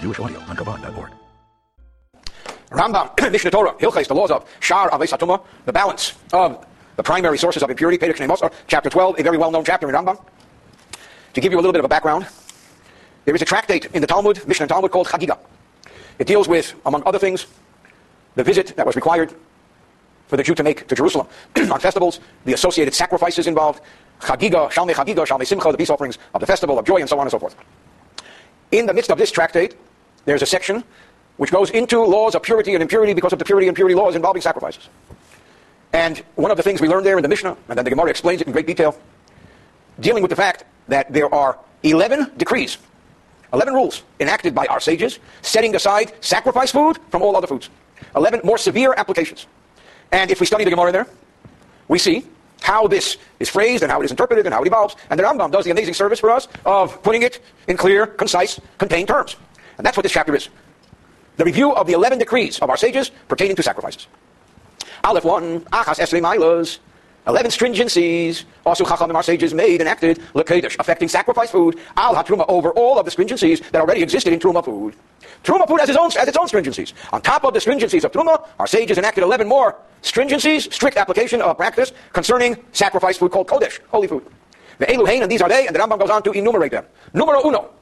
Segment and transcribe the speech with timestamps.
[0.00, 1.10] Jewish audio on Chabad.org.
[2.70, 6.64] Rambam, Mishnah Torah, Hilchais, the laws of Shar Aves Hatuma, the balance of
[6.96, 10.22] the primary sources of impurity, Pedek Shnei chapter 12, a very well-known chapter in Rambam.
[11.34, 12.26] To give you a little bit of a background,
[13.24, 15.38] there is a tractate in the Talmud, Mishnah Talmud, called Chagiga.
[16.18, 17.46] It deals with, among other things,
[18.36, 19.34] the visit that was required
[20.28, 21.26] for the Jew to make to Jerusalem
[21.56, 23.82] on festivals, the associated sacrifices involved,
[24.20, 27.18] Chagiga, Shalmei Chagiga, Shalmei Simcha, the peace offerings of the festival of joy, and so
[27.18, 27.56] on and so forth.
[28.70, 29.74] In the midst of this tractate,
[30.24, 30.84] there's a section
[31.36, 34.14] which goes into laws of purity and impurity because of the purity and purity laws
[34.14, 34.88] involving sacrifices.
[35.92, 38.10] And one of the things we learn there in the Mishnah, and then the Gemara
[38.10, 38.98] explains it in great detail,
[39.98, 42.78] dealing with the fact that there are 11 decrees,
[43.52, 47.70] 11 rules enacted by our sages, setting aside sacrifice food from all other foods.
[48.14, 49.46] 11 more severe applications.
[50.12, 51.06] And if we study the Gemara there,
[51.88, 52.26] we see
[52.62, 54.94] how this is phrased and how it is interpreted and how it evolves.
[55.08, 58.60] And the Rambam does the amazing service for us of putting it in clear, concise,
[58.78, 59.36] contained terms.
[59.80, 60.50] And that's what this chapter is.
[61.38, 64.08] The review of the 11 decrees of our sages pertaining to sacrifices.
[65.04, 66.80] Aleph 1, Achas Esrei Milas,
[67.26, 72.44] 11 stringencies, also Chachamim, our sages, made and acted, Lekedish, affecting sacrifice food, Al HaTruma,
[72.46, 74.94] over all of the stringencies that already existed in Truma food.
[75.44, 76.92] Truma food has its own, has its own stringencies.
[77.10, 81.40] On top of the stringencies of Truma, our sages enacted 11 more stringencies, strict application
[81.40, 84.26] of practice concerning sacrifice food called Kodesh, holy food.
[84.76, 86.84] The Eluhain, and these are they, and the Rambam goes on to enumerate them.
[87.14, 87.79] Numero uno.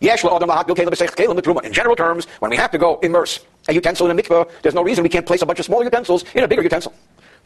[0.00, 4.74] In general terms, when we have to go immerse a utensil in a mikveh, there's
[4.74, 6.92] no reason we can't place a bunch of small utensils in a bigger utensil.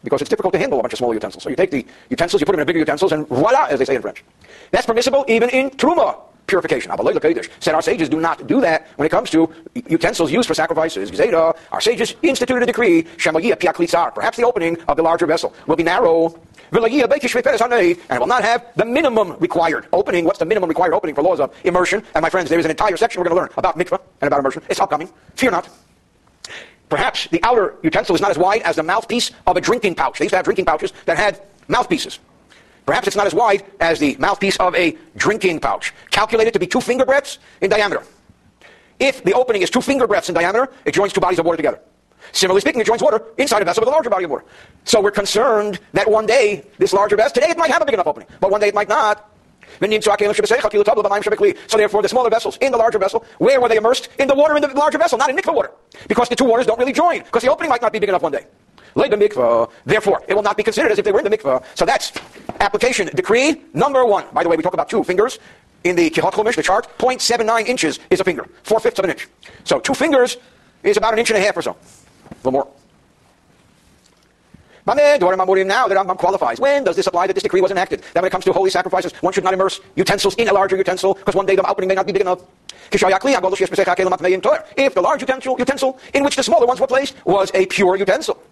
[0.03, 1.43] Because it's difficult to handle a bunch of small utensils.
[1.43, 3.79] So you take the utensils, you put them in a bigger utensils, and voila, as
[3.79, 4.25] they say in French.
[4.71, 6.17] That's permissible even in truma
[6.51, 6.91] purification.
[7.61, 9.53] Said our sages do not do that when it comes to
[9.89, 11.19] utensils used for sacrifices.
[11.21, 15.85] Uh, our sages instituted a decree, perhaps the opening of the larger vessel will be
[15.85, 16.39] narrow.
[18.09, 20.25] And it will not have the minimum required opening.
[20.25, 22.03] What's the minimum required opening for laws of immersion?
[22.15, 24.29] And my friends, there is an entire section we're going to learn about mikvah and
[24.29, 24.63] about immersion.
[24.69, 25.11] It's upcoming.
[25.37, 25.69] Fear not.
[26.89, 30.19] Perhaps the outer utensil is not as wide as the mouthpiece of a drinking pouch.
[30.19, 32.19] They used to have drinking pouches that had mouthpieces.
[32.85, 36.67] Perhaps it's not as wide as the mouthpiece of a drinking pouch, calculated to be
[36.67, 38.03] two finger breadths in diameter.
[38.99, 41.57] If the opening is two finger breadths in diameter, it joins two bodies of water
[41.57, 41.81] together.
[42.33, 44.45] Similarly speaking, it joins water inside a vessel with a larger body of water.
[44.85, 47.95] So we're concerned that one day, this larger vessel, today it might have a big
[47.95, 49.27] enough opening, but one day it might not.
[49.79, 54.09] So therefore, the smaller vessels in the larger vessel, where were they immersed?
[54.19, 55.71] In the water in the larger vessel, not in mikvah water.
[56.09, 58.23] Because the two waters don't really join, because the opening might not be big enough
[58.23, 58.47] one day.
[58.95, 61.65] Therefore, it will not be considered as if they were in the mikvah.
[61.77, 62.13] So that's
[62.59, 64.27] application decree number one.
[64.33, 65.39] By the way, we talk about two fingers.
[65.85, 69.29] In the Kehot Chumash, the chart, 0.79 inches is a finger, four-fifths of an inch.
[69.65, 70.37] So two fingers
[70.83, 71.77] is about an inch and a half or so.
[72.37, 72.69] Little more.
[74.87, 76.59] Now the Rambam qualifies.
[76.59, 78.03] When does this apply that this decree was enacted?
[78.15, 80.77] That when it comes to holy sacrifices, one should not immerse utensils in a larger
[80.77, 82.41] utensil, because one day the opening may not be big enough.
[82.93, 87.95] If the large utensil, utensil in which the smaller ones were placed was a pure
[87.97, 88.43] utensil.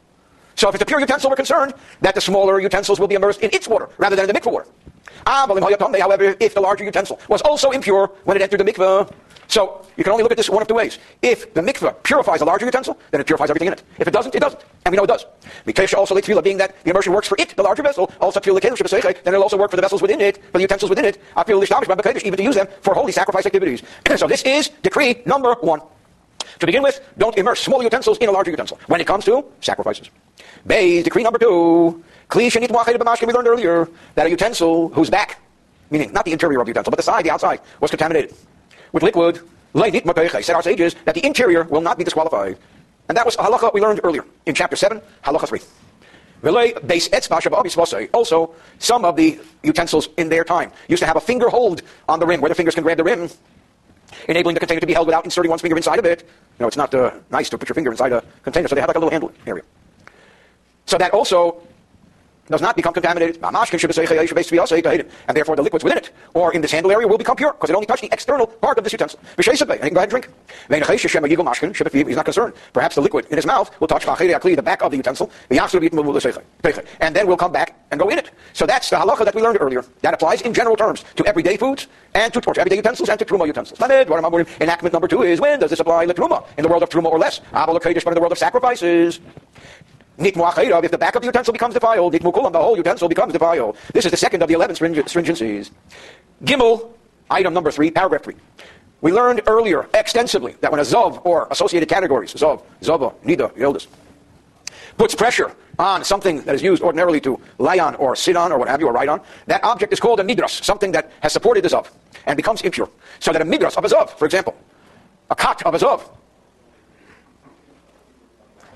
[0.54, 3.40] So if it's a pure utensil, we're concerned that the smaller utensils will be immersed
[3.40, 4.68] in its water rather than in the mikveh water.
[5.26, 9.10] Ah, however, if the larger utensil was also impure when it entered the mikveh,
[9.48, 10.98] so you can only look at this one of two ways.
[11.22, 13.82] If the mikveh purifies a larger utensil, then it purifies everything in it.
[13.98, 14.62] If it doesn't, it doesn't.
[14.84, 15.24] And we know it does.
[15.66, 18.40] Mikveh also like tefillah, being that the immersion works for it, the larger vessel, also
[18.40, 21.42] then it'll also work for the vessels within it, for the utensils within it, the
[21.54, 23.82] the even to use them for holy sacrifice activities.
[24.16, 25.80] so this is decree number one.
[26.60, 29.44] To begin with, don't immerse small utensils in a larger utensil when it comes to
[29.60, 30.10] sacrifices.
[30.66, 32.02] Bay, decree number two.
[32.34, 35.40] We learned earlier that a utensil whose back,
[35.90, 38.34] meaning not the interior of the utensil, but the side, the outside, was contaminated
[38.92, 39.40] with liquid,
[39.74, 42.58] said our sages that the interior will not be disqualified.
[43.08, 45.60] And that was a halacha we learned earlier in chapter 7, halacha 3.
[48.12, 52.20] Also, some of the utensils in their time used to have a finger hold on
[52.20, 53.28] the rim, where the fingers can grab the rim,
[54.28, 56.20] enabling the container to be held without inserting one's finger inside of it.
[56.22, 58.80] You know, it's not uh, nice to put your finger inside a container, so they
[58.80, 59.64] have like a little handle area.
[60.86, 61.60] So that also
[62.48, 63.38] does not become contaminated.
[63.42, 63.56] And
[65.36, 67.74] therefore the liquids within it, or in this handle area, will become pure, because it
[67.74, 69.20] only touched the external part of this utensil.
[69.36, 69.44] And he
[69.78, 70.28] can go ahead and drink.
[70.68, 72.54] He's not concerned.
[72.72, 77.26] Perhaps the liquid in his mouth will touch the back of the utensil, and then
[77.26, 78.30] we'll come back and go in it.
[78.52, 79.84] So that's the halacha that we learned earlier.
[80.02, 83.46] That applies in general terms to everyday foods and to, everyday utensils and to truma
[83.46, 83.80] utensils.
[84.60, 86.46] Enactment number two is when does this apply to truma?
[86.56, 87.40] In the world of truma or less.
[87.52, 89.20] But in the world of sacrifices.
[90.18, 93.76] If the back of the utensil becomes defiled, the whole utensil becomes defiled.
[93.92, 95.70] This is the second of the eleven stringencies.
[96.44, 96.90] Gimel,
[97.30, 98.36] item number three, paragraph three.
[99.00, 103.86] We learned earlier extensively that when a Zov or associated categories, Zov, Zova, Nida, Yoledes,
[104.96, 108.58] puts pressure on something that is used ordinarily to lie on or sit on or
[108.58, 111.32] what have you or write on, that object is called a midras, something that has
[111.32, 111.86] supported the Zov
[112.26, 112.90] and becomes impure.
[113.20, 114.56] So that a midras of a Zov, for example,
[115.30, 116.10] a cot of Azov,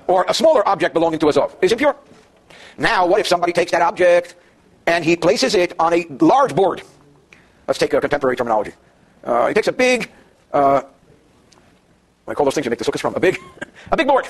[0.07, 1.95] or a smaller object belonging to a Azov, is impure.
[2.77, 4.35] Now, what if somebody takes that object
[4.87, 6.81] and he places it on a large board?
[7.67, 8.73] Let's take a contemporary terminology.
[9.23, 10.09] Uh, he takes a big,
[10.51, 10.81] uh,
[12.27, 13.37] I call those things you make the sukkahs from, a big,
[13.91, 14.27] a big board,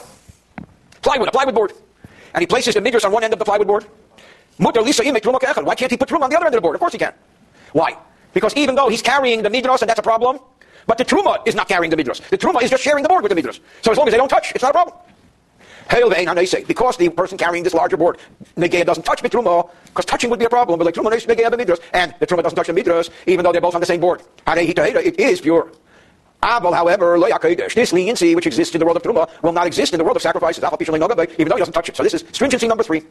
[1.02, 1.74] plywood, a plywood board,
[2.34, 3.86] and he places the midras on one end of the plywood board.
[4.58, 6.75] Why can't he put truma on the other end of the board?
[6.75, 7.14] Of course he can.
[7.72, 7.98] Why?
[8.34, 10.40] Because even though he's carrying the midras and that's a problem,
[10.86, 12.22] but the truma is not carrying the midras.
[12.30, 13.60] The truma is just sharing the board with the midras.
[13.81, 14.96] So as long as they don't touch, it's not a problem.
[15.88, 18.18] Because the person carrying this larger board,
[18.58, 21.80] negea doesn't touch truma, because touching would be a problem, but like truma negea b'midras,
[21.94, 24.22] and the truma doesn't touch the midras, even though they're both on the same board.
[24.48, 25.72] It is pure.
[26.44, 27.18] Abel, however,
[27.74, 30.18] this leniency which exists in the world of Truma will not exist in the world
[30.18, 31.96] of sacrifices, even though he doesn't touch it.
[31.96, 33.04] So this is stringency number three.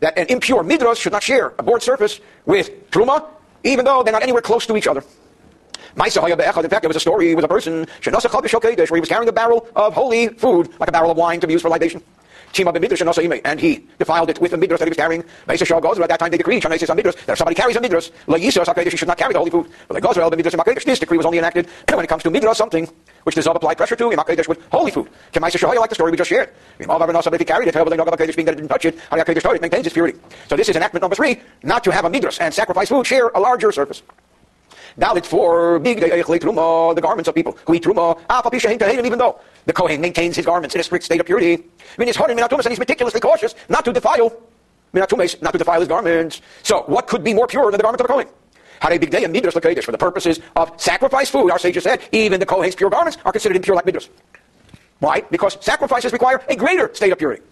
[0.00, 3.26] That an impure midras should not share a board surface with Truma,
[3.62, 5.04] even though they're not anywhere close to each other.
[5.96, 9.66] In fact, there was a story with a person where he was carrying a barrel
[9.74, 12.02] of holy food, like a barrel of wine to be used for libation.
[12.58, 15.24] And he defiled it with the midras that he was carrying.
[15.48, 18.10] At that time they decreed, that if somebody carries a midras,
[18.90, 19.66] he should not carry the holy food.
[20.84, 22.88] This decree was only enacted when it comes to midras, something
[23.24, 25.08] which the Zov applied pressure to, with holy food.
[25.38, 26.50] Like the story we just shared.
[26.78, 27.74] If he carried it,
[28.36, 30.18] being that it didn't touch it, it maintains its purity.
[30.48, 33.28] So this is enactment number three, not to have a midras and sacrifice food share
[33.34, 34.02] a larger surface.
[34.98, 39.18] Dalit for big eh, eh, truma, the garments of people who eat truma, ah, even
[39.18, 41.64] though the Kohen maintains his garments in a strict state of purity.
[41.98, 44.32] And he's meticulously cautious not to defile,
[44.94, 46.40] not to defile his garments.
[46.62, 48.28] So, what could be more pure than the garment of a Kohen?
[48.80, 51.50] Hare big day and midras lakadish for the purposes of sacrifice food.
[51.50, 54.08] Our sages said even the Kohen's pure garments are considered impure like midras.
[54.98, 55.20] Why?
[55.20, 57.42] Because sacrifices require a greater state of purity.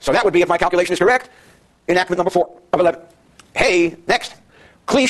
[0.00, 1.30] So that would be, if my calculation is correct,
[1.88, 3.00] enactment number four of eleven.
[3.54, 4.34] Hey, next.
[4.88, 5.02] When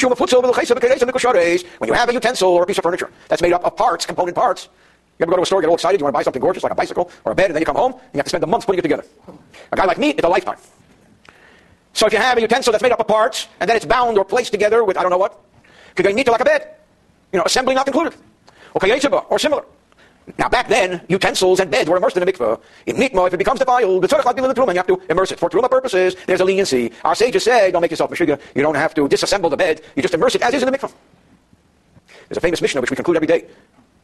[1.88, 4.34] you have a utensil or a piece of furniture that's made up of parts, component
[4.34, 4.68] parts,
[5.18, 6.62] you ever go to a store, get all excited, you want to buy something gorgeous
[6.62, 8.30] like a bicycle or a bed, and then you come home and you have to
[8.30, 9.04] spend a month putting it together.
[9.72, 10.58] A guy like me, it's a lifetime.
[11.92, 14.18] So if you have a utensil that's made up of parts, and then it's bound
[14.18, 15.40] or placed together with I don't know what,
[15.98, 16.74] like a bed.
[17.32, 18.14] You know, assembly not included.
[18.76, 18.88] Okay,
[19.30, 19.64] or similar.
[20.38, 22.60] Now back then, utensils and beds were immersed in a mikveh.
[22.86, 25.38] In nitma, if it becomes defiled, the tzorach the truma, you have to immerse it.
[25.38, 26.92] For truma purposes, there's a leniency.
[27.04, 28.40] Our sages say, don't make yourself meshuga.
[28.54, 29.82] You don't have to disassemble the bed.
[29.94, 30.92] You just immerse it as is in the mikveh.
[32.28, 33.46] There's a famous Mishnah which we conclude every day.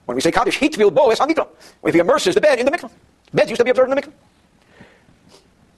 [0.05, 1.49] When we say Kaddish, hitvil bo es hamikveh.
[1.85, 2.91] If he immerses the bed in the mikveh.
[3.35, 4.13] Beds used to be observed in the mikveh.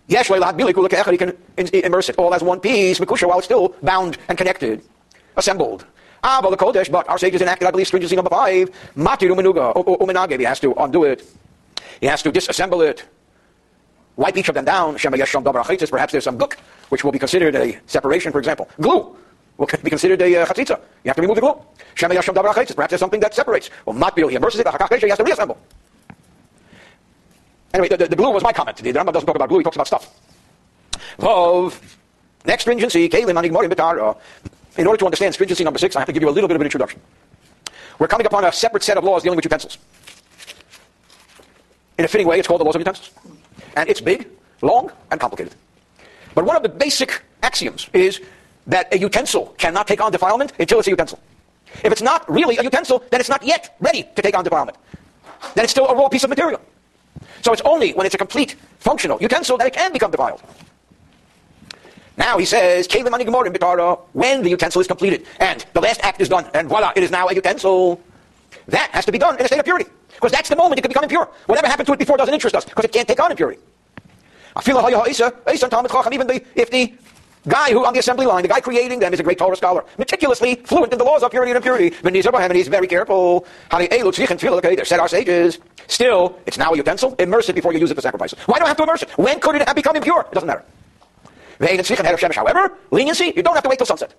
[0.07, 4.37] Yesh he can immerse it all as one piece, mikusha, while it's still bound and
[4.37, 4.83] connected,
[5.37, 5.87] assembled.
[6.25, 8.71] But the Kodesh, but our sages enacted, I believe, stringency number five.
[8.97, 11.23] Matiru menuga, umenage, he has to undo it.
[12.01, 13.05] He has to disassemble it.
[14.17, 14.97] Wipe each of them down.
[14.97, 16.57] Perhaps there's some guk,
[16.89, 18.69] which will be considered a separation, for example.
[18.81, 19.15] Glue
[19.59, 20.81] will be considered a uh, chatzitza.
[21.05, 21.61] You have to remove the glue.
[21.95, 23.69] Perhaps there's something that separates.
[23.85, 25.59] Well, matbil, he immerses it, he has to reassemble.
[27.75, 28.79] Anyway, the, the, the glue was my comment.
[28.79, 30.11] The Rambam doesn't talk about glue, he talks about stuff.
[31.19, 31.79] Vov.
[32.47, 34.17] Next stringency, Kalim Anigmorim Betara.
[34.77, 36.57] In order to understand stringency number six, I have to give you a little bit
[36.57, 37.01] of an introduction.
[37.99, 39.79] We're coming upon a separate set of laws dealing with utensils.
[41.97, 43.11] In a fitting way, it's called the laws of utensils.
[43.77, 44.29] And it's big,
[44.63, 45.55] long, and complicated.
[46.35, 48.21] But one of the basic axioms is
[48.67, 51.21] that a utensil cannot take on defilement until it's a utensil.
[51.85, 54.77] If it's not really a utensil, then it's not yet ready to take on defilement.
[55.55, 56.61] Then it's still a raw piece of material.
[57.43, 60.43] So it's only when it's a complete functional utensil that it can become defiled.
[62.17, 66.69] Now he says, when the utensil is completed and the last act is done, and
[66.69, 68.01] voila, it is now a utensil.
[68.69, 69.91] That has to be done in a state of purity.
[70.15, 71.29] Because that's the moment it can become impure.
[71.47, 73.61] Whatever happened to it before doesn't interest us, because it can't take on impurity.
[74.67, 74.85] Even
[76.29, 76.95] the, if the
[77.49, 79.85] guy who on the assembly line, the guy creating them is a great Torah scholar,
[79.99, 81.93] meticulously fluent in the laws of purity and impurity.
[82.05, 82.15] And
[82.57, 83.45] he's very careful.
[83.71, 85.59] Said our sages.
[85.89, 87.17] Still, it's now a utensil.
[87.19, 88.33] Immerse it before you use it for sacrifice.
[88.47, 89.11] Why do I have to immerse it?
[89.19, 90.21] When could it have become impure?
[90.23, 90.65] It doesn't matter.
[91.61, 94.15] However, leniency, you don't have to wait till sunset.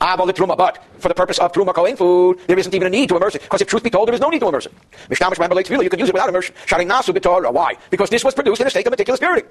[0.00, 3.36] But for the purpose of truma kohen food, there isn't even a need to immerse
[3.36, 3.42] it.
[3.42, 4.72] Because if truth be told, there is no need to immerse it.
[5.08, 6.54] You can use it without immersion.
[6.68, 7.76] Why?
[7.90, 9.46] Because this was produced in a state of meticulous purity.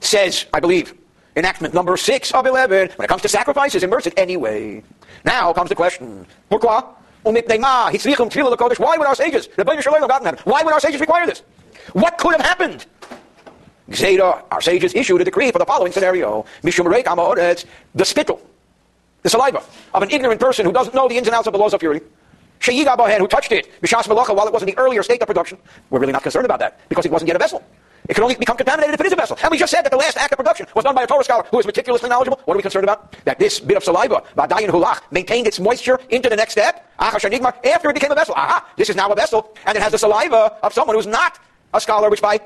[0.00, 0.94] Says, I believe,
[1.36, 4.82] enactment number six of 11, when it comes to sacrifices, immerse it anyway.
[5.24, 6.24] Now comes the question.
[6.50, 6.94] Pourquoi?
[7.24, 7.32] Why
[8.96, 9.64] would our sages, the
[10.44, 11.42] why would our sages require this?
[11.92, 12.86] What could have happened?
[13.92, 16.44] Zeta, our sages issued a decree for the following scenario.
[16.62, 17.64] The
[18.04, 18.40] spittle,
[19.22, 19.62] the saliva
[19.94, 21.80] of an ignorant person who doesn't know the ins and outs of the laws of
[21.80, 22.04] purity.
[22.60, 25.58] Sheyiga who touched it, Bishas Malacha, while it was in the earlier state of production.
[25.90, 27.62] We're really not concerned about that because it wasn't yet a vessel.
[28.08, 29.36] It can only become contaminated if it is a vessel.
[29.42, 31.22] And we just said that the last act of production was done by a Torah
[31.24, 32.40] scholar who is meticulously knowledgeable.
[32.46, 33.12] What are we concerned about?
[33.24, 37.20] That this bit of saliva, Badayin Hulach, maintained its moisture into the next step, acha
[37.20, 38.34] shnigmak after it became a vessel.
[38.34, 41.38] Aha, this is now a vessel, and it has the saliva of someone who's not
[41.74, 42.40] a scholar, which by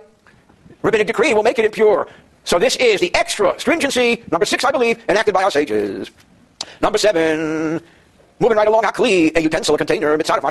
[0.82, 2.08] rabbinic decree will make it impure.
[2.44, 6.10] So this is the extra stringency, number six, I believe, enacted by our sages.
[6.80, 7.80] Number seven,
[8.40, 10.42] moving right along, hakli, a utensil, a container, mitzaref,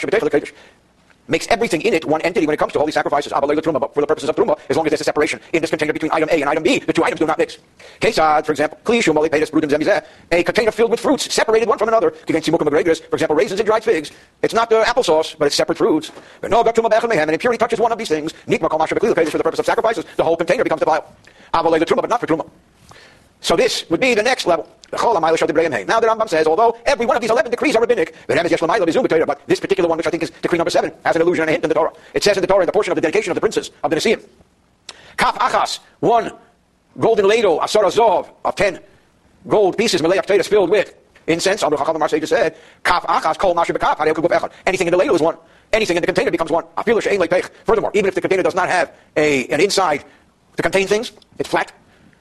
[1.28, 4.08] makes everything in it one entity when it comes to holy sacrifices, but for the
[4.08, 6.42] purposes of truma, as long as there's a separation in this container between item A
[6.42, 7.58] and item B, the two items do not mix.
[8.00, 8.78] Kesad, for example,
[10.32, 14.12] a container filled with fruits, separated one from another, for example, raisins and dried figs.
[14.42, 16.12] It's not the applesauce, but it's separate fruits.
[16.42, 18.32] But no, and impurity touches one of these things.
[18.34, 21.04] For the purpose of sacrifices, the whole container becomes defiled.
[21.54, 22.50] Abalayla truma, but not for truma.
[23.41, 24.67] So this would be the next level.
[24.91, 29.60] Now the Rambam says, although every one of these 11 decrees are rabbinic, but this
[29.60, 31.63] particular one, which I think is decree number 7, has an allusion and a hint
[31.63, 31.93] in the Torah.
[32.13, 33.89] It says in the Torah, in the portion of the dedication of the princes of
[33.89, 34.21] the Nisim,
[35.15, 36.33] Kaf Achas, one
[37.00, 38.79] golden ladle, Asara Zov, of 10
[39.48, 40.93] gold pieces, Malay potatoes filled with
[41.27, 41.63] incense.
[41.63, 45.21] Abu Chacham Marseille just said, Kaf Achas, Kol Masha Bekaf, Anything in the ladle is
[45.21, 45.38] one.
[45.71, 46.65] Anything in the container becomes one.
[47.65, 50.03] Furthermore, even if the container does not have a, an inside
[50.57, 51.71] to contain things, it's flat.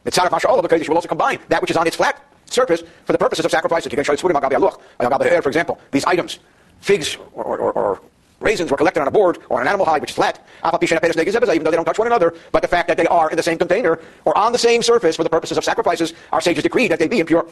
[0.04, 3.12] It's Saraf Masha because will also combine that which is on its flat surface for
[3.12, 3.92] the purposes of sacrifices.
[3.92, 6.38] You can show it for example, these items,
[6.80, 8.00] figs or, or, or,
[8.40, 11.62] raisins were collected on a board or on an animal hide which is flat, even
[11.62, 13.58] though they don't touch one another, but the fact that they are in the same
[13.58, 16.98] container or on the same surface for the purposes of sacrifices, our sages decreed that
[16.98, 17.46] they be impure.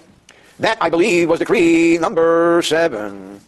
[0.61, 3.41] That, I believe, was decree number seven.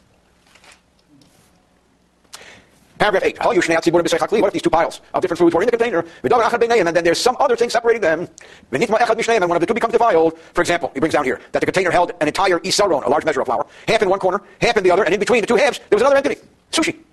[3.00, 3.38] Paragraph 8.
[3.46, 6.04] What if these two piles of different foods were in the container?
[6.22, 8.28] And then there's some other thing separating them.
[8.72, 10.38] And one of the two becomes defiled.
[10.52, 13.24] For example, he brings down here that the container held an entire isaron, a large
[13.24, 15.46] measure of flour, half in one corner, half in the other, and in between the
[15.46, 16.42] two halves, there was another entity.
[16.70, 16.94] Sushi.
[16.94, 17.04] You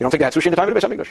[0.00, 1.08] don't think that sushi in the time of the Beis Hamikdash?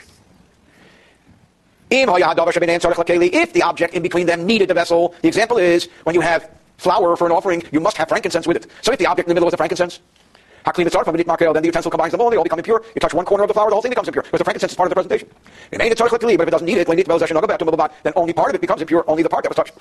[1.90, 6.48] If the object in between them needed the vessel, the example is when you have
[6.76, 8.68] flour for an offering, you must have frankincense with it.
[8.82, 9.98] So if the object in the middle was the frankincense,
[10.68, 12.84] Hakli the from then the utensil combines them all, they all become impure.
[12.94, 14.22] You touch one corner of the flower, the whole thing becomes impure.
[14.22, 15.28] Because the frankincense is part of the presentation.
[15.72, 16.86] It ain't a but if it doesn't need it,
[18.02, 19.72] then only part of it becomes impure, only the part that was touched.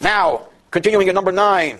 [0.00, 1.78] Now, continuing at number nine.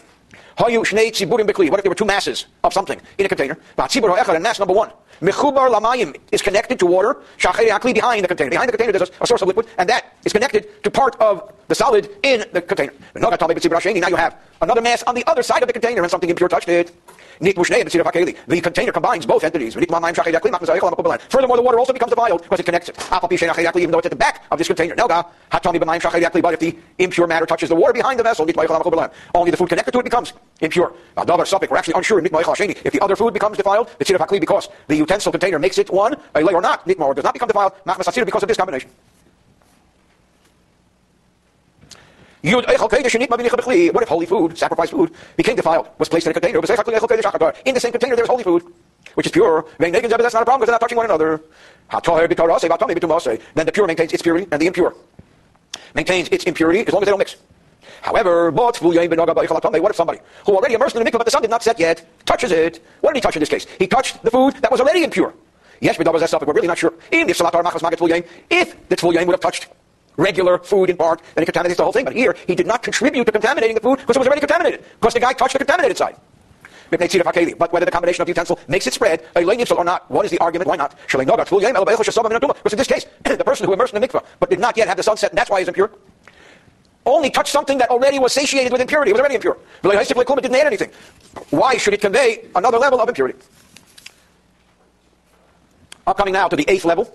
[0.58, 3.58] What if there were two masses of something in a container?
[3.76, 4.90] And mass number one.
[5.20, 7.18] Mechubar lamayim is connected to water.
[7.38, 8.50] behind the container.
[8.50, 11.52] Behind the container there's a, source of liquid, and that is connected to part of
[11.68, 12.92] the solid in the container.
[13.14, 16.48] Now you have another mass on the other side of the container, and something impure
[16.48, 16.92] touched it.
[17.40, 19.74] The container combines both entities.
[19.74, 22.96] Furthermore, the water also becomes defiled because it connects it.
[23.76, 24.94] Even though it's at the back of this container.
[24.96, 28.46] But if the impure matter touches the water behind the vessel,
[29.34, 30.92] only the food connected to it becomes impure.
[31.16, 35.90] We're actually unsure if the other food becomes defiled, because the utensil container makes it
[35.90, 38.90] one, a lay or not, or does not become defiled, because of this combination.
[42.42, 46.58] What if holy food, sacrificed food, became defiled, was placed in a container?
[47.64, 48.62] In the same container there's holy food,
[49.14, 49.64] which is pure.
[49.78, 51.40] That's not a problem because they're not touching one another.
[51.90, 54.94] Then the pure maintains its purity, and the impure
[55.94, 57.36] maintains its impurity as long as they don't mix.
[58.02, 61.64] However, what if somebody who already immersed in the mikvah but the sun did not
[61.64, 62.80] set yet touches it?
[63.00, 63.66] What did he touch in this case?
[63.78, 65.34] He touched the food that was already impure.
[65.80, 66.92] Yes, we're really not sure.
[67.10, 67.28] If
[68.88, 69.68] the Tful would have touched
[70.18, 72.04] regular food in part, then it contaminates the whole thing.
[72.04, 74.84] But here, he did not contribute to contaminating the food because it was already contaminated,
[75.00, 76.16] because the guy touched the contaminated side.
[76.90, 80.38] But whether the combination of the utensil makes it spread, or not, what is the
[80.38, 80.68] argument?
[80.68, 80.94] Why not?
[81.06, 84.88] Because in this case, the person who immersed in the mikvah, but did not yet
[84.88, 85.90] have the sunset, and that's why he's impure,
[87.04, 89.10] only touched something that already was satiated with impurity.
[89.10, 89.58] It was already impure.
[89.84, 90.90] It didn't add anything.
[91.50, 93.38] Why should it convey another level of impurity?
[96.06, 97.14] Upcoming now to the eighth level.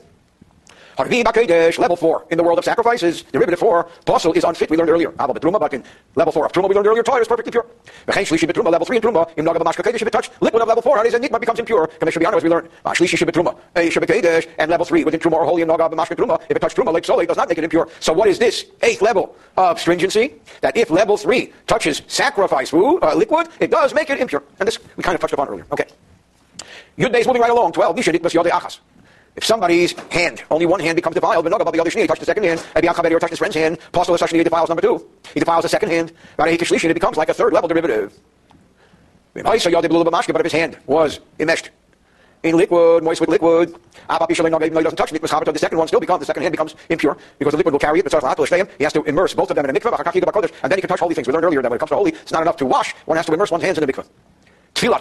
[0.97, 3.23] Level 4 in the world of sacrifices.
[3.23, 5.09] Derivative 4, Posel is unfit, we learned earlier.
[5.13, 5.83] Abel Betruma, but in
[6.15, 7.65] level 4 of Truma, we learned earlier, Torah is perfectly pure.
[8.07, 10.81] Shlishi Betruma, level 3 in Truma, Im Nagab Mashka Kedesh, if it liquid of level
[10.81, 11.87] 4, Hadis and Nikma becomes impure.
[11.99, 12.69] Kameshabiano, as we learned.
[12.85, 16.55] Shlishi Betruma, Shabbat and level 3 within Truma or Holy Im Nagab Mashka Truma, if
[16.55, 17.87] it touched Truma, like Sole, does not make it impure.
[17.99, 20.35] So what is this eighth level of stringency?
[20.61, 24.43] That if level 3 touches sacrifice food, uh, liquid, it does make it impure.
[24.59, 25.65] And this we kind of touched upon earlier.
[25.71, 25.85] Okay.
[26.97, 27.71] Yud is moving right along.
[27.71, 27.95] 12.
[27.95, 28.79] Nishadit Bas Yode Achas.
[29.35, 32.25] If somebody's hand, only one hand becomes defiled, but the other shni, he touched the
[32.25, 35.09] second hand, Abi Achabedi or touched his friend's hand, Apostle Shashni defiles number two.
[35.33, 38.13] He defiles the second hand, and it becomes like a third level derivative.
[39.33, 41.71] But if his hand was enmeshed
[42.43, 45.99] in liquid, moist with liquid, even though he doesn't touch it, the second one still
[45.99, 49.01] becomes, the second hand becomes impure, because the liquid will carry it, he has to
[49.03, 49.97] immerse both of them in a mikvah,
[50.61, 51.25] and then he can touch holy things.
[51.25, 53.17] We learned earlier that when it comes to holy, it's not enough to wash, one
[53.17, 54.05] has to immerse one's hands in the mikvah.
[54.75, 54.99] Tfilah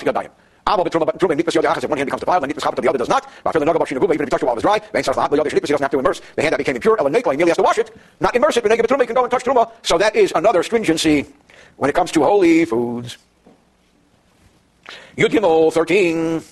[0.66, 3.08] Abo betruma, truma nikvas yod One hand becomes defiled, and nikvas chapat the other does
[3.08, 3.28] not.
[3.42, 5.50] But the even if he touched it while it was dry, vein sarf the other
[5.50, 6.20] he doesn't have to immerse.
[6.36, 7.90] The hand that became impure, elan nekla, he merely has to wash it,
[8.20, 8.62] not immerse it.
[8.62, 9.72] But truma, he can go and touch truma.
[9.82, 11.26] So that is another stringency
[11.76, 13.18] when it comes to holy foods.
[15.16, 16.42] Yud Gimel 13.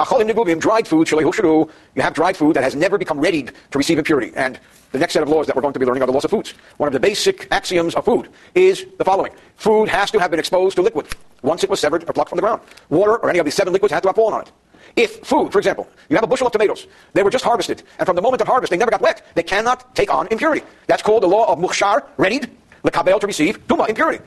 [0.00, 3.98] Acholim negubim, dried food, you have dried food that has never become readied to receive
[3.98, 4.32] impurity.
[4.34, 4.58] And
[4.90, 6.32] the next set of laws that we're going to be learning are the laws of
[6.32, 6.54] foods.
[6.78, 9.32] One of the basic axioms of food is the following.
[9.54, 11.06] Food has to have been exposed to liquid
[11.44, 12.60] once it was severed or plucked from the ground.
[12.88, 14.52] Water or any of these seven liquids had to have fallen on it.
[14.96, 18.06] If food, for example, you have a bushel of tomatoes, they were just harvested, and
[18.06, 20.64] from the moment of harvest they never got wet, they cannot take on impurity.
[20.86, 22.50] That's called the law of muhshar, readied,
[22.84, 24.22] lekabel, to receive tuma, impurity.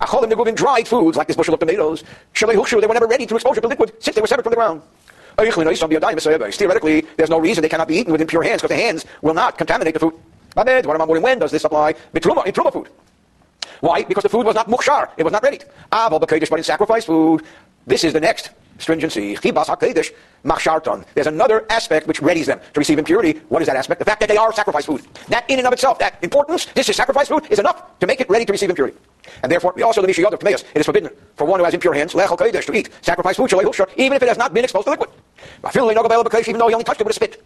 [0.00, 2.02] I call Acholim negubim, dried foods, like this bushel of tomatoes,
[2.34, 4.56] shalei they were never ready to exposure to liquid since they were severed from the
[4.56, 4.82] ground.
[5.36, 9.34] Theoretically, there's no reason they cannot be eaten with impure hands because the hands will
[9.34, 10.14] not contaminate the food.
[10.54, 11.90] When does this apply?
[11.90, 12.88] In truma food.
[13.80, 14.04] Why?
[14.04, 15.10] Because the food was not mukshar.
[15.16, 15.60] It was not ready.
[15.90, 17.42] But in sacrifice food,
[17.86, 19.34] this is the next stringency.
[19.36, 20.12] Chibas hakedesh
[20.44, 21.04] machsharton.
[21.14, 23.40] There's another aspect which readies them to receive impurity.
[23.48, 23.98] What is that aspect?
[23.98, 25.02] The fact that they are sacrifice food.
[25.28, 28.20] That in and of itself, that importance, this is sacrifice food, is enough to make
[28.20, 28.96] it ready to receive impurity.
[29.42, 32.14] And therefore, also the Misha Yod it is forbidden for one who has impure hands,
[32.14, 33.52] lechal kodesh, to eat sacrifice food,
[33.96, 35.10] even if it has not been exposed to liquid.
[35.74, 37.42] Even though he only touched it with a spit.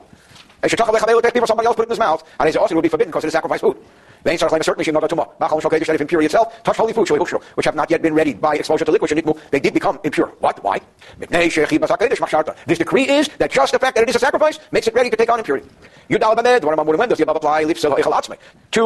[0.62, 2.88] People somebody else put it in his mouth, and oh, it also it will be
[2.88, 3.76] forbidden because it is sacrifice food.
[4.24, 5.28] Vein starts like certainly not tumah.
[5.38, 7.08] Machal shokedesh that if impurity itself touch holy food
[7.54, 9.10] which have not yet been readied by exposure to liquid
[9.50, 10.28] they did become impure.
[10.40, 10.64] What?
[10.64, 10.80] Why?
[11.18, 15.10] This decree is that just the fact that it is a sacrifice makes it ready
[15.10, 15.68] to take on impurity.
[16.08, 16.16] To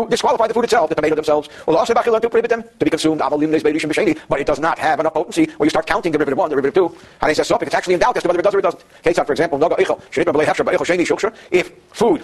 [0.08, 3.20] disqualify the food itself, the tomato themselves, to prohibit them to be consumed.
[4.28, 6.74] But it does not have enough potency where you start counting the derivative one, derivative
[6.74, 6.96] two.
[7.20, 8.62] And he says, so it's actually in doubt as to whether it does or it
[8.62, 8.82] doesn't.
[9.26, 9.58] For example,
[11.50, 12.22] if food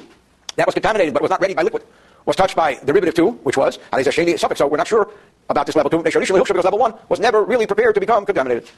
[0.56, 1.82] that was contaminated but was not ready by liquid
[2.26, 4.58] was touched by derivative 2, which was Sheni suffix.
[4.58, 5.10] So we're not sure
[5.48, 6.02] about this level 2.
[6.02, 8.68] Because level 1 was never really prepared to become contaminated.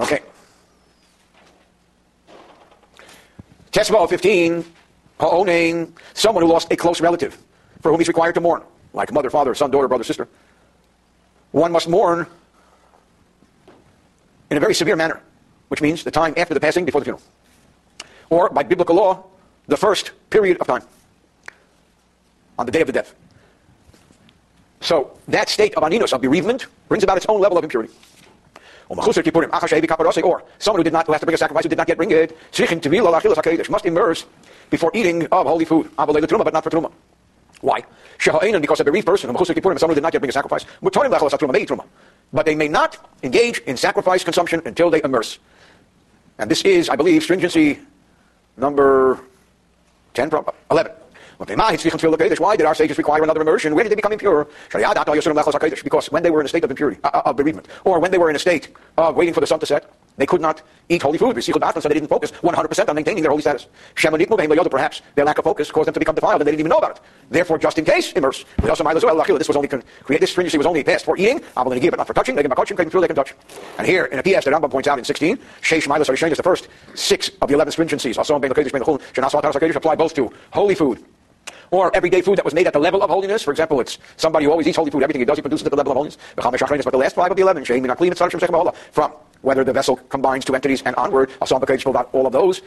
[0.00, 0.20] Okay.
[3.72, 4.64] Tesla 15,
[5.20, 7.38] Ha'onain, someone who lost a close relative
[7.80, 10.28] for whom he's required to mourn, like mother, father, son, daughter, brother, sister.
[11.50, 12.26] One must mourn
[14.50, 15.22] in a very severe manner
[15.68, 17.22] which means the time after the passing before the funeral.
[18.30, 19.24] Or, by biblical law,
[19.66, 20.82] the first period of time,
[22.58, 23.14] on the day of the death.
[24.80, 27.92] So, that state of aninus, of bereavement, brings about its own level of impurity.
[28.88, 28.96] Or
[30.58, 32.10] someone who did not, who has to bring a sacrifice, who did not yet bring
[32.10, 34.24] it, must immerse
[34.70, 36.90] before eating of holy food, but not for truma.
[37.60, 37.84] Why?
[38.18, 41.84] Because a bereaved person, someone who did not yet bring a sacrifice, may truma.
[42.32, 45.38] but they may not engage in sacrifice consumption until they immerse.
[46.38, 47.80] And this is, I believe, stringency
[48.56, 49.20] number
[50.14, 50.30] 10,
[50.70, 50.92] 11.
[51.38, 53.74] Why did our sages require another immersion?
[53.74, 54.48] Where did they become impure?
[54.72, 58.10] Because when they were in a state of impurity, uh, uh, of bereavement, or when
[58.10, 60.62] they were in a state of waiting for the sun to set, they could not
[60.88, 61.42] eat holy food.
[61.42, 63.66] So they didn't focus 100% on maintaining their holy status.
[63.96, 66.78] Perhaps their lack of focus caused them to become defiled and they didn't even know
[66.78, 67.02] about it.
[67.30, 68.44] Therefore, just in case, immerse.
[68.62, 69.68] This was only
[70.02, 72.06] create this stringency was only passed for eating, I'm going to give it but not
[72.06, 72.34] for touching.
[72.34, 73.34] They can they can touch.
[73.78, 76.42] And here in a PS that Rambam points out in 16, Sheish Milas is the
[76.42, 78.18] first six of the 11 stringencies.
[78.18, 81.04] Also, apply both to holy food
[81.70, 83.42] or everyday food that was made at the level of holiness.
[83.42, 85.02] For example, it's somebody who always eats holy food.
[85.02, 86.18] Everything he does, he produces at the level of holiness.
[86.36, 87.64] But the last five of the eleven,
[88.92, 92.62] from whether the vessel combines two entities and onward, all of those,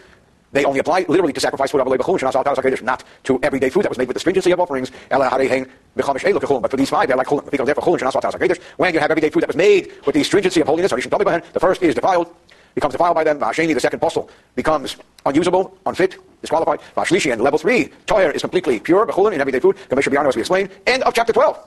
[0.53, 4.15] they only apply literally to sacrifice food, not to everyday food that was made with
[4.15, 4.91] the stringency of offerings.
[5.09, 10.15] But for these five, they're like when you have everyday food that was made with
[10.15, 12.35] the stringency of holiness, the first is defiled,
[12.75, 13.39] becomes defiled by them.
[13.39, 16.79] Vasheni, the second apostle, becomes unusable, unfit, disqualified.
[16.95, 19.77] Vashlishi, and level three, Toyer is completely pure, bechulin, in everyday food.
[19.89, 20.69] Commissioner Biano, as we explained.
[20.87, 21.57] End of chapter 12.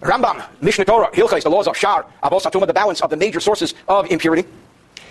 [0.00, 3.74] Rambam, Mishneh Torah, Hilchais, the laws of Shar, Atuma, the balance of the major sources
[3.86, 4.44] of impurity.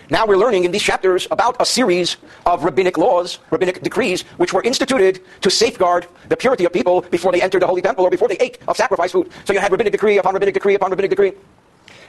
[0.10, 4.52] Now we're learning in these chapters about a series of rabbinic laws, rabbinic decrees, which
[4.52, 8.10] were instituted to safeguard the purity of people before they entered the holy temple or
[8.10, 9.32] before they ate of sacrifice food.
[9.46, 11.32] So you had rabbinic decree upon rabbinic decree upon rabbinic decree.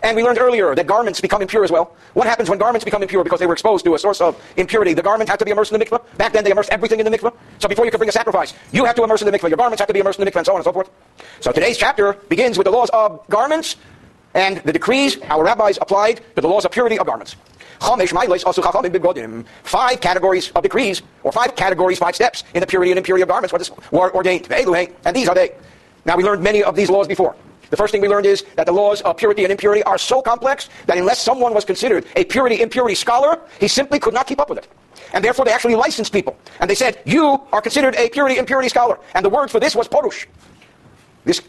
[0.03, 1.97] And we learned earlier that garments become impure as well.
[2.15, 4.95] What happens when garments become impure because they were exposed to a source of impurity?
[4.95, 6.01] The garment had to be immersed in the mikveh.
[6.19, 7.33] Back then they immersed everything in the mikveh.
[7.59, 9.49] So before you could bring a sacrifice, you have to immerse in the mikveh.
[9.49, 10.91] Your garments have to be immersed in the mikveh and so on and so forth.
[11.41, 13.77] So today's chapter begins with the laws of garments
[14.35, 17.37] and the decrees our rabbis applied to the laws of purity of garments.
[19.65, 23.29] Five categories of decrees, or five categories, five steps in the purity and impurity of
[23.29, 23.53] garments
[23.91, 24.47] were ordained.
[24.51, 25.53] And these are they.
[26.05, 27.35] Now we learned many of these laws before.
[27.73, 30.21] The first thing we learned is that the laws of purity and impurity are so
[30.21, 34.43] complex that unless someone was considered a purity impurity scholar, he simply could not keep
[34.43, 34.69] up with it.
[35.15, 36.37] And therefore they actually licensed people.
[36.61, 38.99] And they said, you are considered a purity impurity scholar.
[39.15, 40.27] And the word for this was porush.
[41.25, 41.41] This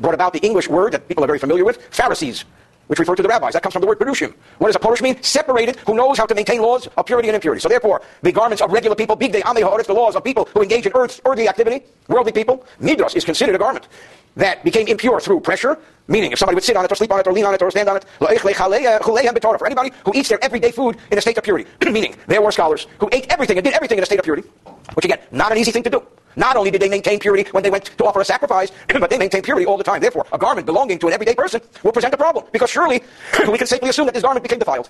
[0.00, 2.46] brought about the English word that people are very familiar with, Pharisees.
[2.86, 3.52] which refer to the rabbis.
[3.52, 4.34] That comes from the word perushim.
[4.56, 5.22] What does a porush mean?
[5.22, 7.60] Separated, who knows how to maintain laws of purity and impurity.
[7.60, 10.62] So therefore, the garments of regular people, big day ame the laws of people who
[10.62, 13.86] engage in earth, earthly activity, worldly people, midras is considered a garment
[14.36, 17.20] that became impure through pressure, meaning if somebody would sit on it or sleep on
[17.20, 20.42] it or lean on it or stand on it, eh, for anybody who eats their
[20.42, 23.64] everyday food in a state of purity, meaning there were scholars who ate everything and
[23.64, 24.48] did everything in a state of purity,
[24.94, 26.02] which again, not an easy thing to do.
[26.36, 29.18] Not only did they maintain purity when they went to offer a sacrifice, but they
[29.18, 30.00] maintained purity all the time.
[30.00, 33.02] Therefore, a garment belonging to an everyday person will present a problem, because surely
[33.50, 34.88] we can safely assume that this garment became defiled.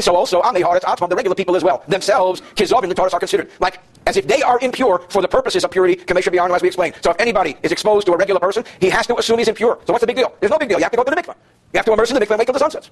[0.00, 3.50] So also, on the regular people as well, themselves, kizov in the Torah are considered
[3.60, 6.94] like as if they are impure for the purposes of purity, as we explained.
[7.02, 9.78] So if anybody is exposed to a regular person, he has to assume he's impure.
[9.86, 10.34] So what's the big deal?
[10.40, 10.78] There's no big deal.
[10.78, 11.34] You have to go to the mikveh.
[11.72, 12.90] You have to immerse in the mikveh and wait the sun sets.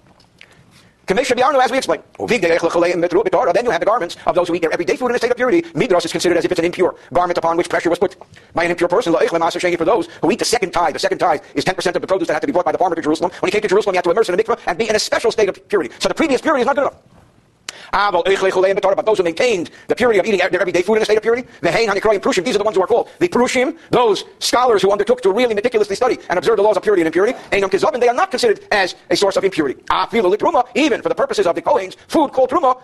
[1.09, 2.03] As we explained.
[2.19, 5.31] Then you have the garments of those who eat their everyday food in a state
[5.31, 5.63] of purity.
[5.63, 8.17] Midras is considered as if it's an impure garment upon which pressure was put
[8.55, 9.13] by an impure person.
[9.13, 12.27] For those who eat the second tithe, the second tithe is 10% of the produce
[12.27, 13.31] that had to be brought by the farmer to Jerusalem.
[13.39, 14.97] When he came to Jerusalem, he had to immerse in the mikveh and be in
[14.97, 15.95] a special state of purity.
[16.01, 16.97] So the previous purity is not good enough.
[17.93, 21.23] But those who maintained the purity of eating their everyday food in a state of
[21.23, 24.25] purity, the Hain, Hanikroim, Prushim, these are the ones who are called the Prushim, those
[24.39, 27.37] scholars who undertook to really meticulously study and observe the laws of purity and impurity,
[27.51, 29.81] Kizovin, they are not considered as a source of impurity.
[30.75, 32.77] Even for the purposes of the Kohen's, food called Truma,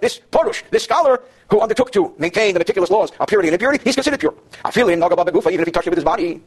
[0.00, 3.82] this Porush, this scholar who undertook to maintain the meticulous laws of purity and impurity,
[3.84, 4.34] he's considered pure.
[4.76, 6.42] Even if he touched it with his body.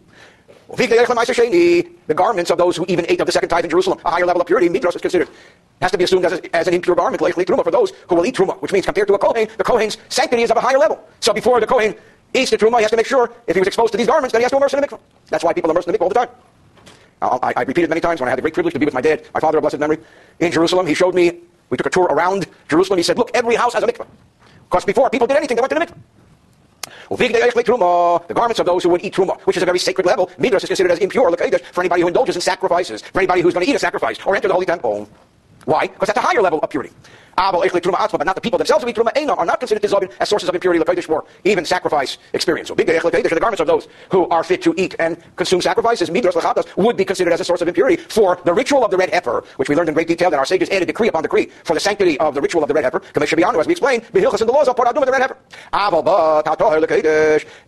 [0.76, 4.26] The garments of those who even ate of the second tithe in Jerusalem, a higher
[4.26, 5.30] level of purity, Midras is considered
[5.82, 8.26] has to be assumed as, a, as an impure garment, truma, for those who will
[8.26, 10.78] eat truma, which means compared to a kohen, the kohen's sanctity is of a higher
[10.78, 11.02] level.
[11.22, 11.96] So before the kohen
[12.34, 14.34] eats the truma, he has to make sure, if he was exposed to these garments,
[14.34, 15.00] then he has to immerse in the mikvah.
[15.28, 16.30] That's why people immerse in the mikvah all the time.
[17.22, 19.02] I, I repeated many times when I had the great privilege to be with my
[19.02, 19.98] dad, my father of blessed memory,
[20.40, 20.86] in Jerusalem.
[20.86, 22.98] He showed me, we took a tour around Jerusalem.
[22.98, 24.08] He said, look, every house has a mikvah.
[24.70, 25.98] Because before people did anything, they went to the mikvah.
[27.10, 30.64] The garments of those who would eat truma, which is a very sacred level, midras
[30.64, 31.36] is considered as impure
[31.72, 34.36] for anybody who indulges in sacrifices, for anybody who's going to eat a sacrifice or
[34.36, 35.10] enter the holy temple.
[35.66, 35.88] Why?
[35.88, 36.94] Because that's a higher level of purity.
[37.40, 40.56] But not the people themselves who eat truma are not considered tizobin as sources of
[40.56, 42.68] impurity, for even sacrifice experience.
[42.68, 46.34] So big the garments of those who are fit to eat and consume sacrifices, midras
[46.34, 49.10] lechatas, would be considered as a source of impurity for the ritual of the red
[49.12, 51.74] heifer, which we learned in great detail that our sages added decree upon decree for
[51.74, 53.02] the sanctity of the ritual of the red heifer.
[53.16, 55.38] As we explained, behilchas in the laws of Paradum the red heifer.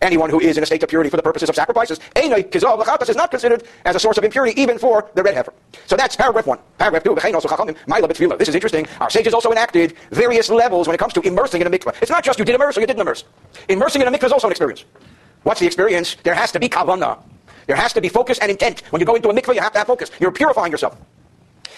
[0.02, 3.30] Anyone who is in a state of purity for the purposes of sacrifices, is not
[3.30, 5.54] considered as a source of impurity even for the red heifer.
[5.86, 6.58] So that's paragraph one.
[6.78, 7.14] Paragraph two.
[7.14, 8.86] This is interesting.
[9.00, 11.94] Our sages also enacted various levels when it comes to immersing in a mikveh.
[12.02, 13.24] It's not just you did immerse or you didn't immerse.
[13.68, 14.84] Immersing in a mikveh is also an experience.
[15.44, 16.16] What's the experience?
[16.22, 17.22] There has to be kavanah.
[17.66, 18.82] There has to be focus and intent.
[18.90, 20.10] When you go into a mikveh, you have to have focus.
[20.18, 20.96] You're purifying yourself.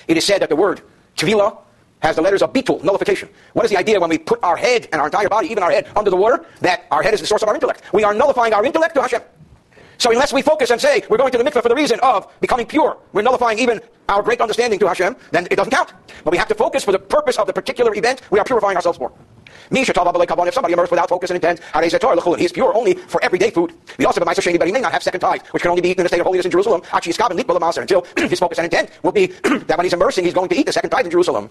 [0.09, 0.81] It is said that the word
[1.17, 1.59] tvila
[2.01, 3.29] has the letters of bitul, nullification.
[3.53, 5.71] What is the idea when we put our head and our entire body, even our
[5.71, 6.45] head, under the water?
[6.61, 7.83] That our head is the source of our intellect.
[7.93, 9.23] We are nullifying our intellect to Hashem.
[9.99, 12.29] So unless we focus and say we're going to the mikveh for the reason of
[12.41, 15.93] becoming pure, we're nullifying even our great understanding to Hashem, then it doesn't count.
[16.25, 18.77] But we have to focus for the purpose of the particular event we are purifying
[18.77, 19.13] ourselves for.
[19.71, 23.73] If somebody immersed without focus and intent, he is pure only for everyday food.
[23.99, 26.03] We also have but he may not have second tithe, which can only be eaten
[26.03, 26.83] in a state of holiness in Jerusalem.
[26.93, 29.27] Until his focus and intent will be
[29.67, 31.49] that when he's immersing, he's going to eat the second tithe in Jerusalem.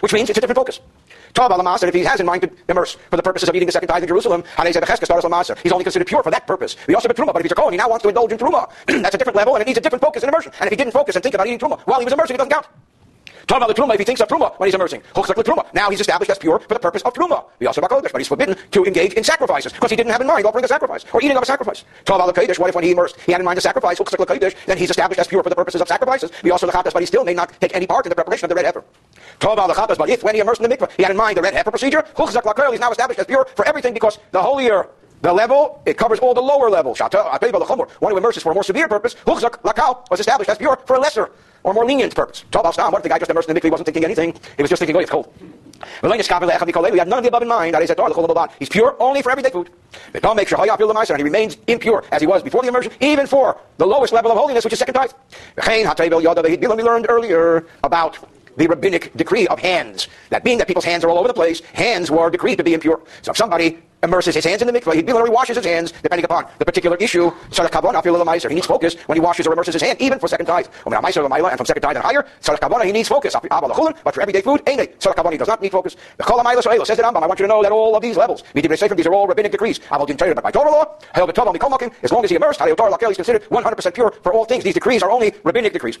[0.00, 0.80] Which means it's a different focus.
[1.38, 3.88] And if he has in mind to immerse for the purposes of eating the second
[3.88, 6.76] tithe in Jerusalem, he's only considered pure for that purpose.
[6.86, 8.38] We also have truma, but if he's a Kohen, he now wants to indulge in
[8.38, 8.70] truma.
[8.86, 10.52] That's a different level, and it needs a different focus and immersion.
[10.60, 12.38] And if he didn't focus and think about eating truma while he was immersing, it
[12.38, 12.66] doesn't count.
[13.46, 15.02] Talk about truma if he thinks of truma when he's immersing.
[15.44, 15.72] truma.
[15.74, 17.44] Now he's established as pure for the purpose of truma.
[17.58, 20.20] We also about kodesh, but he's forbidden to engage in sacrifices because he didn't have
[20.20, 21.84] in mind offering a sacrifice or eating of a sacrifice.
[22.04, 22.58] Talk about the kodesh.
[22.58, 23.98] What if when he immersed he had in mind a sacrifice?
[24.66, 26.30] Then he's established as pure for the purposes of sacrifices.
[26.42, 28.48] We also lechatas, but he still may not take any part in the preparation of
[28.50, 28.84] the red heifer.
[29.42, 31.70] But if when he immersed in the mikveh he had in mind the red heifer
[31.70, 34.88] procedure, he's now established as pure for everything because the holier
[35.22, 36.98] the level, it covers all the lower levels.
[37.00, 40.96] One who immerses for a more severe purpose, Hukzak Lakao was established as pure for
[40.96, 41.30] a lesser
[41.62, 42.44] or more lenient purpose.
[42.52, 44.68] What if the guy just immersed in the mikveh, he wasn't thinking anything, he was
[44.68, 45.32] just thinking, oh, it's cold.
[46.02, 47.76] We have none of the above in mind.
[48.58, 49.70] He's pure only for everyday food.
[50.20, 53.86] Don't sure and he remains impure as he was before the immersion, even for the
[53.86, 55.10] lowest level of holiness, which is second tithe.
[55.56, 58.18] We learned earlier about
[58.56, 60.08] the rabbinic decree of hands.
[60.30, 62.74] That being that people's hands are all over the place, hands were decreed to be
[62.74, 63.00] impure.
[63.22, 66.24] So if somebody immerses his hands in the mikveh, he literally washes his hands, depending
[66.24, 67.30] upon the particular issue.
[68.48, 70.66] He needs focus when he washes or immerses his hand, even for second tithe.
[70.84, 72.26] And from second tithe and higher,
[72.84, 73.36] he needs focus.
[73.40, 74.76] But for everyday food, he
[75.36, 75.94] does not need focus.
[76.16, 76.24] The
[76.84, 79.14] says the Rambam, I want you to know that all of these levels, these are
[79.14, 79.78] all rabbinic decrees.
[79.88, 82.74] I will tell you about By Torah law, as long as he immersed, he's
[83.16, 84.64] considered 100% pure for all things.
[84.64, 85.98] These decrees are only rabbinic decrees.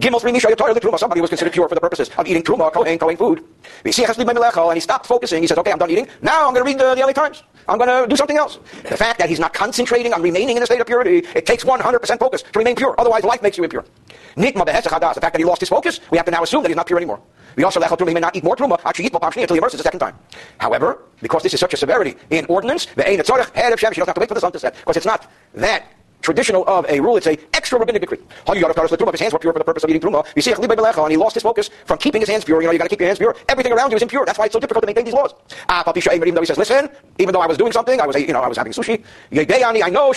[0.00, 0.98] Gimel 3 Misha Yatar Truma.
[0.98, 3.44] Somebody was considered pure for the purposes of eating Truma, Kohen, Kohen food.
[3.84, 5.42] And he stopped focusing.
[5.42, 6.08] He says, okay, I'm done eating.
[6.22, 7.42] Now I'm going to read the, the LA Times.
[7.68, 8.58] I'm going to do something else.
[8.88, 11.64] The fact that he's not concentrating on remaining in a state of purity, it takes
[11.64, 12.94] 100% focus to remain pure.
[12.98, 13.84] Otherwise, life makes you impure.
[14.36, 16.86] The fact that he lost his focus, we have to now assume that he's not
[16.86, 17.20] pure anymore.
[17.56, 19.82] We also let he may not eat more truma, actually eat until he immerses a
[19.82, 20.16] second time.
[20.58, 24.06] However, because this is such a severity in ordinance, the head of shemesh she doesn't
[24.06, 25.84] have to wait for the sun to set, because it's not that
[26.22, 27.16] traditional of a rule.
[27.16, 28.18] It's a extra rabbinic decree.
[28.46, 30.26] His hands were pure for the purpose of eating truma.
[30.36, 32.60] You see, and he lost his focus from keeping his hands pure.
[32.60, 33.34] You know, you got to keep your hands pure.
[33.48, 34.24] Everything around you is impure.
[34.24, 35.34] That's why it's so difficult to maintain these laws.
[35.68, 38.32] Ah, even though he says, listen, even though I was doing something, I was, you
[38.32, 39.02] know, I was having sushi.
[39.32, 40.12] I know,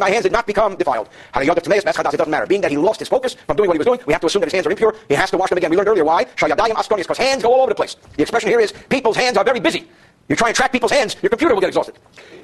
[0.00, 1.08] my hands did not become defiled.
[1.36, 2.46] It doesn't matter.
[2.46, 4.26] Being that he lost his focus from doing what he was doing, we have to
[4.26, 4.94] assume that his hands are impure.
[5.08, 5.70] He has to wash them again.
[5.70, 6.24] We learned earlier why.
[6.24, 7.96] Because hands go all over the place.
[8.16, 9.88] The expression here is people's hands are very busy.
[10.28, 11.94] You try and track people's hands, your computer will get exhausted.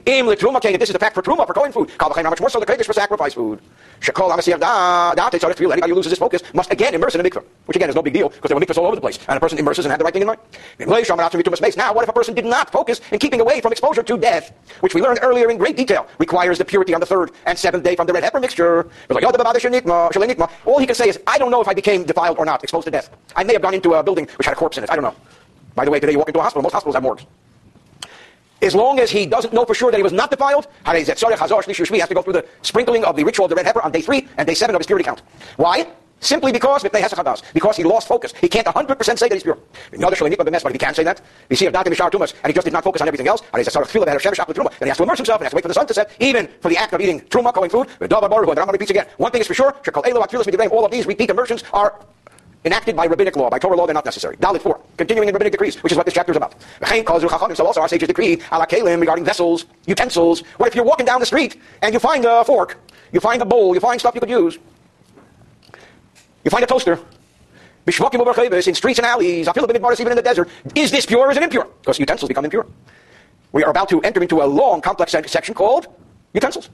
[0.07, 1.90] Im truma if this is the fact for truma, for kohen food.
[2.01, 3.61] How much more so the kodesh for sacrifice food.
[4.01, 7.20] Shekol amasiyah da da takes feel anybody who loses his focus must again immerse in
[7.20, 9.03] a mikveh, which again is no big deal because there were mikvahs all over the
[9.03, 10.40] place, and a person immerses and had the right thing in mind.
[10.79, 14.53] Now, what if a person did not focus in keeping away from exposure to death,
[14.81, 17.85] which we learned earlier in great detail, requires the purity on the third and seventh
[17.85, 18.88] day from the red heifer mixture?
[19.11, 22.87] All he can say is, I don't know if I became defiled or not, exposed
[22.87, 23.11] to death.
[23.37, 24.90] I may have gone into a building which had a corpse in it.
[24.90, 25.14] I don't know.
[25.75, 26.62] By the way, today you walk into a hospital.
[26.62, 27.27] Most hospitals have morgues.
[28.64, 31.18] As long as he doesn't know for sure that he was not defiled, he has
[31.18, 34.27] to go through the sprinkling of the ritual of the red heifer on day three
[34.38, 35.22] and day seven of his purity count.
[35.57, 35.87] Why?
[36.20, 38.33] Simply because because he lost focus.
[38.40, 39.59] He can't 100% say that he's pure.
[39.90, 41.20] But he can't say that.
[41.50, 43.59] You see, if not tumas, and he just did not focus on everything else, and
[43.59, 45.68] he's a sort of then he has to immerse himself and has to wait for
[45.68, 47.88] the sun to set, even for the act of eating truma, going food.
[47.98, 49.07] The Rambam repeats again.
[49.18, 52.00] One thing is for sure, all of these repeat immersions are
[52.64, 53.50] enacted by rabbinic law.
[53.50, 54.37] By Torah law, they're not necessary.
[54.37, 56.55] Dalit 4, continuing in rabbinic decrees, which is what this chapter is about.
[57.57, 60.42] So also our sages decree, ala kalim, regarding vessels, utensils.
[60.57, 62.79] What if you're walking down the street and you find a fork,
[63.12, 64.59] you find a bowl, you find stuff you could use,
[66.42, 66.98] you find a toaster,
[67.87, 67.92] in
[68.74, 70.48] streets and alleys, even in the desert.
[70.74, 71.68] Is this pure or is it impure?
[71.81, 72.66] Because utensils become impure.
[73.53, 75.87] We are about to enter into a long, complex section called
[76.33, 76.70] utensils.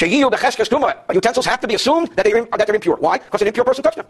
[0.00, 2.96] Utensils have to be assumed that, they are, that they're impure.
[2.96, 3.18] Why?
[3.18, 4.06] Because an impure person touched them.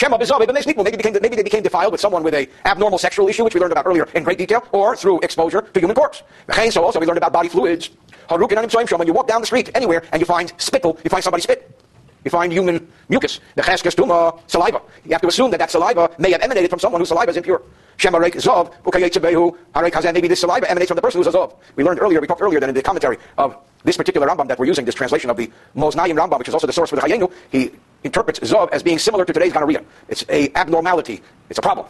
[0.00, 3.52] Shema maybe, became, maybe they became defiled with someone with a abnormal sexual issue, which
[3.52, 6.22] we learned about earlier in great detail, or through exposure to human corpse.
[6.70, 7.90] So also we learned about body fluids.
[8.30, 11.78] When you walk down the street anywhere and you find spittle, you find somebody spit.
[12.24, 14.80] You find human mucus, the cheskes tuma, saliva.
[15.04, 17.36] You have to assume that that saliva may have emanated from someone whose saliva is
[17.36, 17.60] impure.
[17.98, 21.56] Shemarek zov, maybe this saliva emanates from the person who's a zov.
[21.76, 24.58] We learned earlier, we talked earlier that in the commentary of this particular Rambam that
[24.58, 27.02] we're using, this translation of the Moznayim Rambam, which is also the source for the
[27.02, 27.70] Chayenu, he
[28.04, 29.84] interprets Zov as being similar to today's gonorrhea.
[30.08, 31.22] It's a abnormality.
[31.48, 31.86] It's a problem.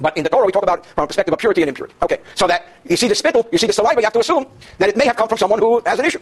[0.00, 1.94] But in the Torah, we talk about from a perspective of purity and impurity.
[2.02, 4.46] Okay, so that you see the spittle, you see the saliva, you have to assume
[4.78, 6.20] that it may have come from someone who has an issue.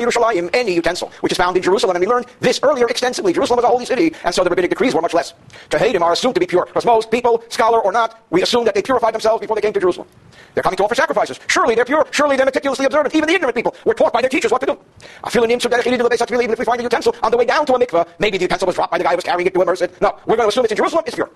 [0.00, 3.34] Yerushalayim, any utensil, which is found in Jerusalem, and we learned this earlier extensively.
[3.34, 5.34] Jerusalem is a holy city, and so the rabbinic decrees were much less.
[5.70, 8.74] Him are assumed to be pure, because most people, scholar or not, we assume that
[8.74, 10.08] they purified themselves before they came to Jerusalem.
[10.54, 11.38] They're coming to offer sacrifices.
[11.48, 12.06] Surely they're pure.
[12.12, 13.14] Surely they're meticulously observant.
[13.14, 14.78] Even the ignorant people were taught by their teachers what to do.
[15.24, 18.38] A even if we find a utensil on the way down to a mikveh, maybe
[18.38, 20.00] the utensil was dropped by the guy who was carrying it to immerse it.
[20.00, 21.04] No, we're going to assume it's in Jerusalem.
[21.06, 21.28] It's pure.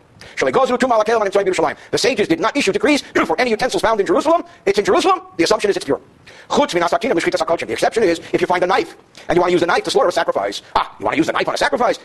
[1.90, 4.42] The sages did not issue decrees for any utensils found in Jerusalem.
[4.64, 5.20] It's in Jerusalem.
[5.36, 6.00] The assumption is it's pure.
[6.50, 8.96] The exception is if you find a knife
[9.28, 10.62] and you want to use the knife to slaughter a sacrifice.
[10.74, 11.98] Ah, you want to use the knife on a sacrifice?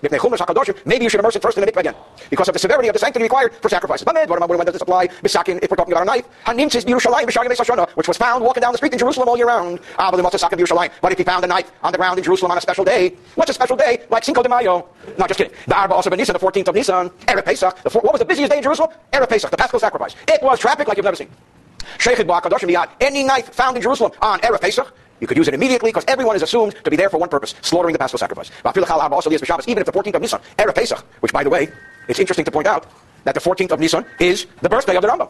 [0.86, 1.96] Maybe you should immerse it first in the mikveh again
[2.30, 4.06] because of the severity of the sanctity required for sacrifices.
[4.06, 5.06] When does this apply?
[5.06, 6.26] If we're talking about a knife,
[7.96, 9.80] which was found walking down the street in Jerusalem all year round.
[9.98, 12.86] Ah, but if he found a knife on the ground in Jerusalem on a special
[12.86, 14.06] day, what's a special day?
[14.10, 14.88] Like Cinco de Mayo.
[15.18, 15.54] No, just kidding.
[15.66, 17.78] The Arba the 14th of Nisan, Erev Pesach.
[17.96, 18.92] What was the busiest day in Jerusalem?
[19.12, 20.16] Erev Pesach, the Paschal sacrifice.
[20.28, 21.30] It was traffic like you've never seen.
[23.02, 26.36] Any knife found in Jerusalem on Erev Pesach, you could use it immediately because everyone
[26.36, 28.52] is assumed to be there for one purpose, slaughtering the Paschal sacrifice.
[28.66, 31.70] Even if the 14th of Nisan, Erev Pesach, which by the way,
[32.08, 32.86] it's interesting to point out
[33.24, 35.30] that the 14th of Nisan is the birthday of the Rambam.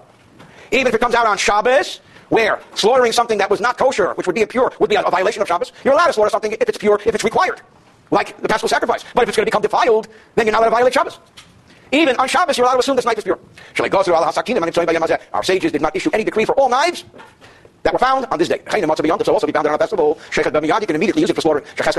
[0.72, 4.26] Even if it comes out on Shabbos, where slaughtering something that was not kosher, which
[4.28, 6.68] would be impure, would be a, violation of Shabbos, you're allowed to slaughter something if
[6.68, 7.62] it's pure, if it's required,
[8.12, 9.06] like the Paschal sacrifice.
[9.14, 11.20] But if it's going to become defiled, then you're not allowed to violate Shabbos.
[11.92, 13.40] Even on Shabbos, you're allowed to assume this knife is pure.
[15.34, 17.06] Our sages did not issue any decree for all knives
[17.84, 18.62] that were found on this day.
[18.68, 20.18] So also be found on a festival.
[20.36, 20.56] You can
[20.96, 21.66] immediately use it for slaughtering.
[21.76, 21.96] Because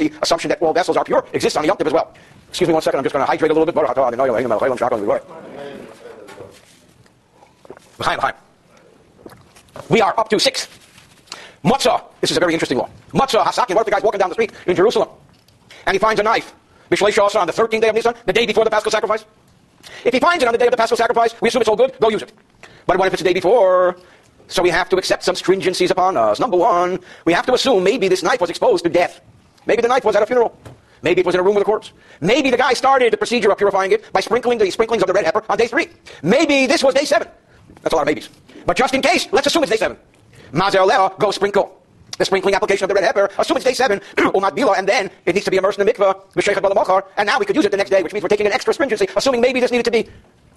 [0.00, 2.14] the assumption that all vessels are pure exists on the Yom as well.
[2.48, 3.74] Excuse me one second, I'm just going to hydrate a little bit.
[9.90, 10.68] We are up to six.
[11.64, 12.02] Matzah.
[12.20, 12.88] This is a very interesting law.
[13.12, 13.74] Matzah, Hasakin.
[13.74, 15.08] What if the guy's walking down the street in Jerusalem
[15.86, 16.54] and he finds a knife?
[16.94, 19.24] Mishlei on the 13th day of Nisan, the day before the Paschal sacrifice.
[20.04, 21.76] If he finds it on the day of the Paschal sacrifice, we assume it's all
[21.76, 22.32] good, go use it.
[22.86, 23.96] But what if it's the day before?
[24.48, 26.38] So we have to accept some stringencies upon us.
[26.38, 29.20] Number one, we have to assume maybe this knife was exposed to death.
[29.66, 30.56] Maybe the knife was at a funeral.
[31.02, 31.92] Maybe it was in a room with a corpse.
[32.20, 35.12] Maybe the guy started the procedure of purifying it by sprinkling the sprinklings of the
[35.12, 35.88] red heifer on day three.
[36.22, 37.28] Maybe this was day seven.
[37.82, 38.28] That's a lot of maybes.
[38.66, 39.98] But just in case, let's assume it's day seven.
[40.52, 41.83] Mazel go sprinkle.
[42.18, 45.10] The sprinkling application of the red heifer, assume it's day seven, umat bila, and then
[45.26, 47.76] it needs to be immersed in the mikveh, and now we could use it the
[47.76, 50.08] next day, which means we're taking an extra stringency, assuming maybe this needed to be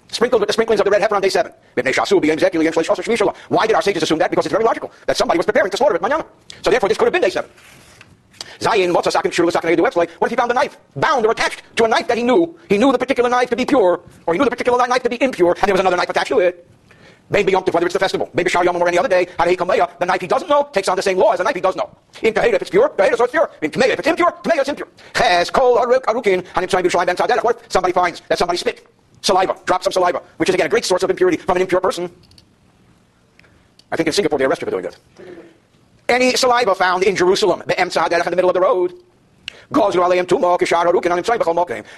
[0.08, 1.52] sprinkled with the sprinklings of the red heifer on day seven.
[1.74, 4.30] Why did our sages assume that?
[4.30, 6.24] Because it's very logical that somebody was preparing to slaughter it manana.
[6.62, 7.50] So therefore, this could have been day seven.
[8.60, 11.30] Zayin, what's a second shul, second do What if he found a knife bound or
[11.30, 12.58] attached to a knife that he knew?
[12.68, 15.10] He knew the particular knife to be pure, or he knew the particular knife to
[15.10, 16.68] be impure, and there was another knife attached to it.
[17.30, 20.20] Maybe Yom whether it's the festival, maybe Shar Yom or any other day, the knife
[20.20, 21.90] he doesn't know takes on the same law as the knife he does know.
[22.22, 23.50] In Kaheda, if it's pure, Kaheda, so it's pure.
[23.60, 24.88] In Kameya, if it's impure, Kameya, it's impure.
[25.14, 28.86] Ches, Kol, Arukin, and in B'Shalayim Ben Tzadeh, what if somebody finds that somebody spit
[29.20, 31.80] saliva, drop some saliva, which is again a great source of impurity from an impure
[31.80, 32.10] person.
[33.90, 34.96] I think in Singapore they arrest you for doing it.
[36.08, 38.94] Any saliva found in Jerusalem, the in the middle of the road,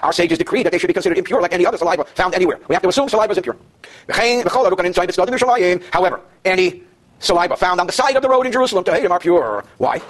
[0.03, 2.59] our sages decree that they should be considered impure like any other saliva found anywhere.
[2.69, 3.57] We have to assume saliva is impure.
[5.93, 6.83] However, any
[7.19, 9.65] saliva found on the side of the road in Jerusalem to hate are pure.
[9.79, 10.01] Why?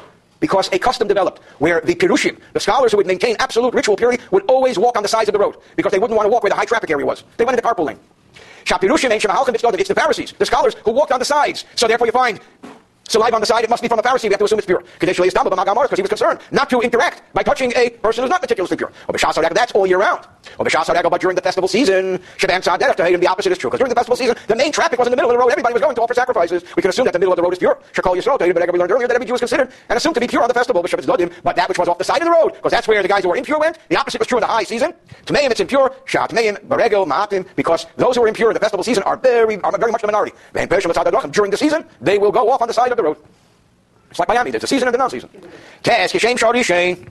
[0.41, 4.23] Because a custom developed where the Pirushim, the scholars who would maintain absolute ritual purity,
[4.31, 6.43] would always walk on the sides of the road because they wouldn't want to walk
[6.43, 7.25] where the high traffic area was.
[7.37, 7.99] They went into carpool lane.
[8.63, 11.65] It's the Pharisees, the scholars who walked on the sides.
[11.75, 12.41] So therefore you find
[13.11, 14.25] saliva on the side, it must be from a Pharisee.
[14.25, 14.83] We have to assume it's pure.
[14.99, 18.93] Because he was concerned not to interact by touching a person who's not meticulously pure.
[19.09, 20.27] That's all year round.
[20.59, 23.69] Oh, but during the festival season, the opposite is true.
[23.69, 25.51] Because during the festival season, the main traffic was in the middle of the road.
[25.51, 26.63] Everybody was going to offer sacrifices.
[26.77, 27.79] We can assume that the middle of the road is pure.
[27.97, 28.21] We
[28.79, 30.83] learned earlier that every Jew is considered and assumed to be pure on the festival.
[30.83, 33.25] But that which was off the side of the road, because that's where the guys
[33.25, 33.79] who were impure went.
[33.89, 34.95] The opposite was true in the high season.
[35.27, 35.91] Tmeim, it's impure.
[36.07, 39.79] Shatmeim, Baregel, Ma'atim, because those who are impure in the festival season are very, are
[39.79, 40.33] very much the minority.
[41.31, 43.17] During the season, they will go off on the side of the road.
[44.11, 44.51] It's like Miami.
[44.51, 45.31] There's a season and a non-season.
[45.83, 47.07] Test Yeshem Shari Shane.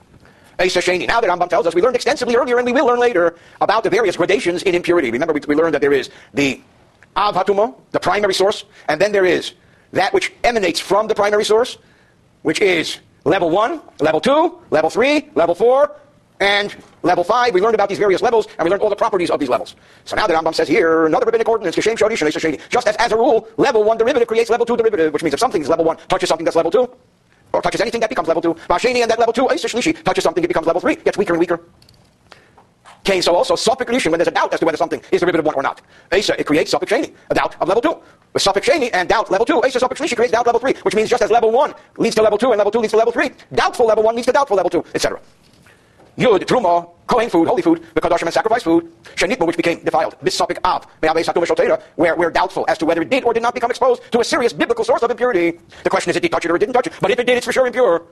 [0.58, 3.82] Now that Rambam tells us, we learned extensively earlier, and we will learn later about
[3.82, 5.10] the various gradations in impurity.
[5.10, 6.60] Remember, we, we learned that there is the
[7.16, 9.54] Av Hatuma, the primary source, and then there is
[9.92, 11.78] that which emanates from the primary source,
[12.42, 15.96] which is level 1, level 2, level 3, level 4,
[16.40, 19.30] and level 5, we learned about these various levels, and we learned all the properties
[19.30, 19.76] of these levels.
[20.04, 23.84] So now the Rambam says here, another rabbinic ordinance, just as, as a rule, level
[23.84, 26.44] 1 derivative creates level 2 derivative, which means if something is level 1, touches something
[26.44, 26.90] that's level 2,
[27.52, 29.48] or touches anything that becomes level 2, Masheni and that level 2,
[30.02, 31.60] touches something, it becomes level 3, gets weaker and weaker.
[33.00, 35.54] Okay, so also suffix when there's a doubt as to whether something is derivative 1
[35.54, 35.80] or not.
[36.12, 37.96] Asa, it creates suffix sheni, a doubt of level 2.
[38.34, 40.94] With suffix sheni and doubt level 2, Asa suffix shlishi creates doubt level 3, which
[40.94, 43.12] means just as level 1 leads to level 2 and level 2 leads to level
[43.12, 45.20] 3, doubtful level 1 leads to doubtful level 2, etc.
[46.20, 50.16] Yud, Truma, Kohen food, holy food, the Kadashim and sacrifice food, Shenitma, which became defiled,
[50.20, 50.86] this Sophic Av,
[51.96, 54.24] where we're doubtful as to whether it did or did not become exposed to a
[54.24, 55.58] serious biblical source of impurity.
[55.82, 56.92] The question is, it did he touch it or it didn't touch it?
[57.00, 58.04] But if it did, it's for sure impure.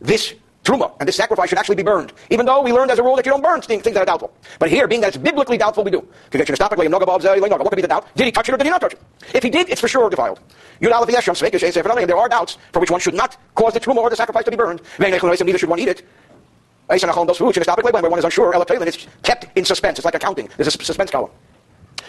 [0.00, 0.34] This
[0.66, 3.16] truma and this sacrifice should actually be burned, even though we learned as a rule
[3.16, 4.32] that you don't burn things, that are doubtful.
[4.58, 5.98] But here, being that it's biblically doubtful, we do.
[5.98, 8.06] Uh, what could be the doubt?
[8.16, 9.00] Did he touch it or did he not touch it?
[9.32, 10.40] If he did, it's for sure defiled.
[10.80, 14.44] And there are doubts for which one should not cause the truma or the sacrifice
[14.44, 14.82] to be burned.
[14.98, 16.02] Neither should one eat it.
[16.88, 19.98] Where one is unsure, it's kept in suspense.
[19.98, 20.48] It's like accounting.
[20.56, 21.30] There's a suspense column.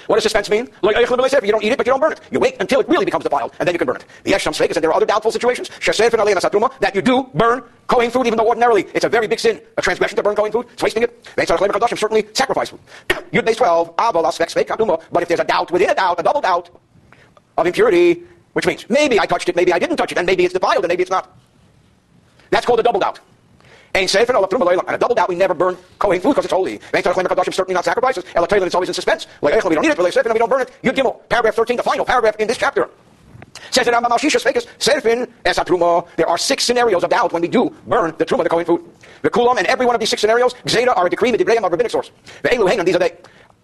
[0.07, 0.69] What does suspense mean?
[0.81, 2.21] Like you don't eat it, but you don't burn it.
[2.31, 4.05] You wait until it really becomes defiled, and then you can burn it.
[4.23, 8.25] The Yesham Svekas, and there are other doubtful situations, that you do burn Kohen food,
[8.25, 10.65] even though ordinarily it's a very big sin, a transgression to burn Kohen food.
[10.73, 11.27] It's wasting it.
[11.37, 12.79] Certainly sacrifice food.
[13.31, 16.69] Yud base 12, but if there's a doubt within a doubt, a double doubt
[17.57, 20.45] of impurity, which means maybe I touched it, maybe I didn't touch it, and maybe
[20.45, 21.37] it's defiled, and maybe it's not.
[22.49, 23.19] That's called a double doubt.
[23.97, 26.79] Ain't safe and a double doubt we never burn Kohen food because it's holy.
[26.93, 28.23] Certainly not sacrifices.
[28.35, 29.25] It's always in suspense.
[29.41, 30.71] Like We don't need it, and we don't burn it.
[30.83, 32.91] Yud Gimel, paragraph 13, the final paragraph in this chapter.
[33.71, 35.27] Says in
[36.15, 38.85] there are six scenarios of doubt when we do burn the truma, the Kohen food.
[39.23, 41.71] The kulam, and every one of these six scenarios, Zeta are a decree, the of
[41.71, 42.11] rabbinic source.
[42.43, 43.17] The Elu these are they.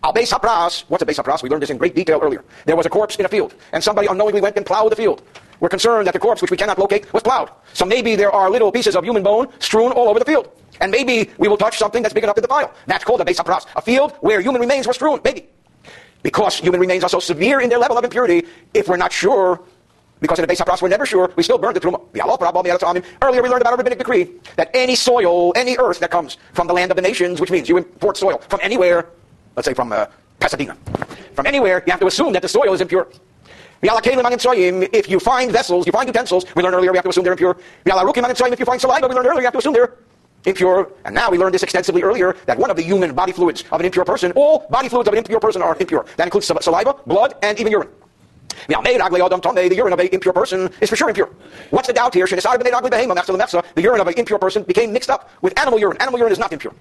[0.03, 1.43] Al Hapras, what's a Beis Hapras?
[1.43, 2.43] We learned this in great detail earlier.
[2.65, 5.21] There was a corpse in a field, and somebody unknowingly went and plowed the field.
[5.63, 7.49] We're concerned that the corpse, which we cannot locate, was plowed.
[7.71, 10.51] So maybe there are little pieces of human bone strewn all over the field.
[10.81, 12.73] And maybe we will touch something that's big enough to defile.
[12.85, 15.21] That's called a Beis Hapras, a field where human remains were strewn.
[15.23, 15.47] Maybe.
[16.21, 19.61] Because human remains are so severe in their level of impurity, if we're not sure,
[20.19, 22.01] because in the Beis Hapras we're never sure, we still burn the truma.
[23.21, 26.67] Earlier we learned about a rabbinic decree that any soil, any earth that comes from
[26.67, 29.07] the land of the nations, which means you import soil from anywhere,
[29.55, 30.07] let's say from uh,
[30.41, 30.75] Pasadena,
[31.35, 33.07] from anywhere, you have to assume that the soil is impure.
[33.83, 37.33] If you find vessels, you find utensils, we learned earlier we have to assume they're
[37.33, 37.57] impure.
[37.85, 39.93] If you find saliva, we learned earlier you have to assume they're
[40.45, 40.89] impure.
[41.05, 43.79] And now we learned this extensively earlier that one of the human body fluids of
[43.81, 46.05] an impure person, all body fluids of an impure person are impure.
[46.15, 47.89] That includes saliva, blood, and even urine.
[48.67, 51.29] The urine of an impure person is for sure impure.
[51.71, 52.25] What's the doubt here?
[52.25, 55.97] The urine of an impure person became mixed up with animal urine.
[55.99, 56.73] Animal urine is not impure.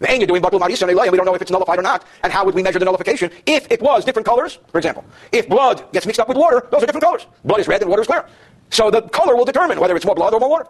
[0.00, 2.04] And you're doing marisa and we don't know if it's nullified or not.
[2.22, 4.58] And how would we measure the nullification if it was different colors?
[4.72, 7.26] For example, if blood gets mixed up with water, those are different colors.
[7.44, 8.26] Blood is red and water is clear.
[8.70, 10.66] So the color will determine whether it's more blood or more water.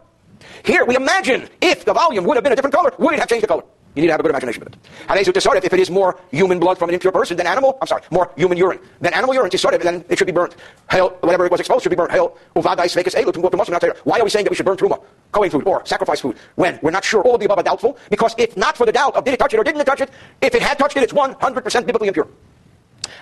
[0.65, 3.29] Here we imagine if the volume would have been a different color, would it have
[3.29, 3.65] changed the color?
[3.95, 5.65] You need to have a good imagination with it.
[5.65, 8.33] If it is more human blood from an impure person than animal, I'm sorry, more
[8.37, 10.57] human urine than animal urine, is sorted, then it should be burnt.
[10.91, 12.11] Hail, whatever it was exposed should be burnt.
[12.11, 16.37] Hail, why are we saying that we should burn truma, Kohen food, or sacrifice food,
[16.57, 17.97] when we're not sure all of the above are doubtful?
[18.11, 20.01] Because if not for the doubt of did it touch it or didn't it touch
[20.01, 22.27] it, if it had touched it, it's 100% biblically impure.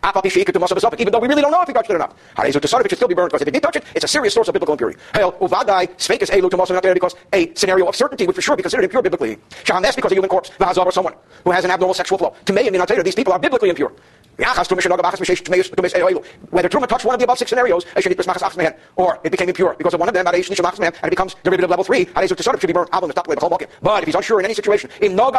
[0.03, 2.17] Even though we really don't know if he touched it or not.
[2.39, 4.49] It should still be burned because if he did touch it, it's a serious source
[4.49, 4.99] of biblical impurity.
[5.15, 8.85] Hell, uvadai, sveikas elu to because a scenario of certainty would for sure be considered
[8.85, 9.39] impure biblically.
[9.65, 12.35] That's because a human corpse, or someone who has an abnormal sexual flow.
[12.47, 13.93] To me, these people are biblically impure.
[14.37, 14.55] Whether
[16.69, 17.85] Truma touched one of the above six scenarios,
[18.97, 22.09] or it became impure because of one of them, and it becomes derivative level three,
[22.27, 22.89] should be burned.
[23.83, 25.31] But if he's unsure in any situation, in no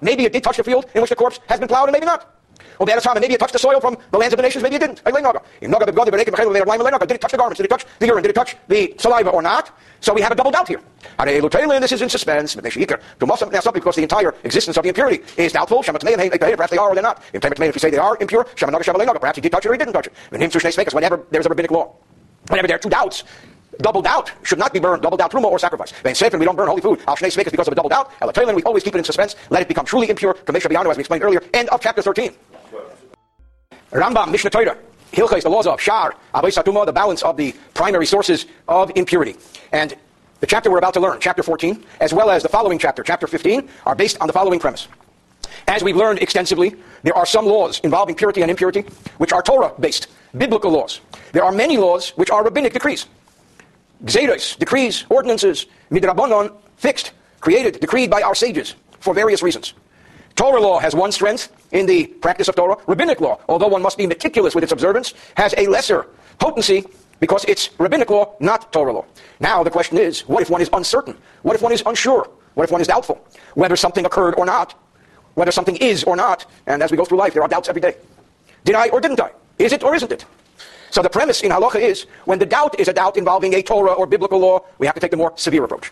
[0.00, 2.06] maybe it did touch the field in which the corpse has been plowed, and maybe
[2.06, 2.41] not.
[2.86, 5.04] Maybe it touched the soil from the lands of the nations, maybe it didn't.
[5.04, 7.58] Did it touch the garments?
[7.58, 8.22] Did it touch the urine?
[8.22, 9.76] Did it touch the saliva or not?
[10.00, 10.80] So we have a double doubt here.
[11.24, 12.56] This is in suspense.
[12.56, 15.82] Now, something because the entire existence of the impurity is doubtful.
[15.82, 17.22] Perhaps they are or they're not.
[17.32, 20.08] If we say they are impure, perhaps he did touch it or he didn't touch
[20.08, 20.92] it.
[20.92, 21.94] Whenever there's a rabbinic law,
[22.48, 23.24] whenever there are two doubts,
[23.78, 25.02] Double doubt should not be burned.
[25.02, 25.92] Double doubt truma or sacrifice.
[26.02, 27.00] Then sefer we don't burn holy food.
[27.08, 28.12] Al shnei because of a double doubt.
[28.20, 29.34] El we always keep it in suspense.
[29.48, 30.34] Let it become truly impure.
[30.34, 31.42] Kamesha biyanu as we explained earlier.
[31.54, 32.34] End of chapter 13.
[33.92, 34.76] Rambam, Mishneh Torah,
[35.12, 39.36] Hilchais, the laws of Shar, Abai Satuma, the balance of the primary sources of impurity.
[39.72, 39.94] And
[40.40, 43.26] the chapter we're about to learn, chapter 14, as well as the following chapter, chapter
[43.26, 44.88] 15, are based on the following premise.
[45.68, 48.84] As we've learned extensively, there are some laws involving purity and impurity
[49.18, 51.00] which are Torah based, biblical laws.
[51.32, 53.06] There are many laws which are rabbinic decrees.
[54.04, 59.74] Gzedos, decrees, ordinances, midrabanon, fixed, created, decreed by our sages for various reasons.
[60.34, 62.76] Torah law has one strength in the practice of Torah.
[62.86, 66.06] Rabbinic law, although one must be meticulous with its observance, has a lesser
[66.38, 66.84] potency
[67.20, 69.04] because it's rabbinic law, not Torah law.
[69.40, 71.16] Now the question is, what if one is uncertain?
[71.42, 72.28] What if one is unsure?
[72.54, 73.24] What if one is doubtful?
[73.54, 74.74] Whether something occurred or not?
[75.34, 76.46] Whether something is or not?
[76.66, 77.96] And as we go through life, there are doubts every day.
[78.64, 79.30] Did I or didn't I?
[79.58, 80.24] Is it or isn't it?
[80.90, 83.92] So the premise in halacha is, when the doubt is a doubt involving a Torah
[83.92, 85.90] or biblical law, we have to take the more severe approach.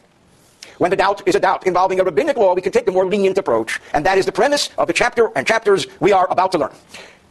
[0.80, 3.04] When the doubt is a doubt involving a rabbinic law, we can take the more
[3.04, 3.78] lenient approach.
[3.92, 6.72] And that is the premise of the chapter and chapters we are about to learn.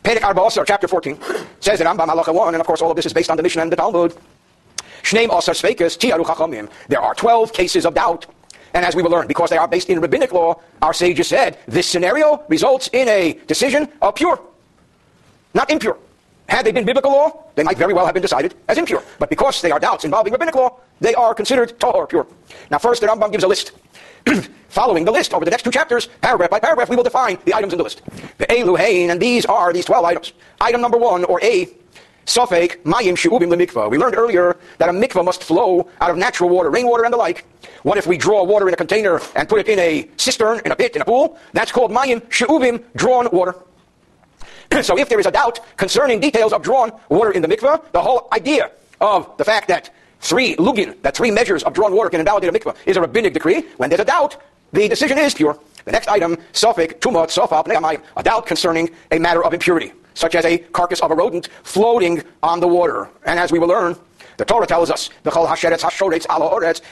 [0.04, 1.18] Perek Arba chapter 14,
[1.60, 3.42] says in Rambam Halacha 1, and of course all of this is based on the
[3.42, 4.16] Mishnah and the Talmud.
[5.02, 6.70] Shneim Osar Sveikas, Tiaru Chachamim.
[6.90, 8.28] There are 12 cases of doubt.
[8.76, 11.58] And as we will learn, because they are based in rabbinic law, our sages said
[11.68, 14.40] this scenario results in a decision of pure,
[15.56, 15.98] not impure.
[16.50, 19.04] Had they been biblical law, they might very well have been decided as impure.
[19.20, 22.26] But because they are doubts involving rabbinic law, they are considered tahor, pure.
[22.72, 23.72] Now first the Rambam gives a list.
[24.70, 27.54] Following the list over the next two chapters, paragraph by paragraph, we will define the
[27.54, 28.02] items in the list.
[28.40, 30.34] The Eluhain, and these are these 12 items.
[30.60, 31.70] Item number one, or A,
[32.26, 33.90] Sofek, Mayim She'ubim mikvah.
[33.90, 37.18] We learned earlier that a mikvah must flow out of natural water, rainwater and the
[37.18, 37.46] like.
[37.84, 40.72] What if we draw water in a container and put it in a cistern, in
[40.72, 41.38] a pit, in a pool?
[41.54, 43.56] That's called Mayim She'ubim, drawn water.
[44.82, 48.02] so if there is a doubt concerning details of drawn water in the mikveh, the
[48.02, 49.90] whole idea of the fact that
[50.20, 53.34] three lugin, that three measures of drawn water can invalidate a mikveh, is a rabbinic
[53.34, 53.64] decree.
[53.78, 54.38] When there's a doubt,
[54.74, 55.58] the decision is pure.
[55.86, 60.46] The next item, sofik, tumot, sofap, a doubt concerning a matter of impurity, such as
[60.46, 63.10] a carcass of a rodent floating on the water.
[63.26, 63.96] And as we will learn,
[64.40, 65.10] the Torah tells us,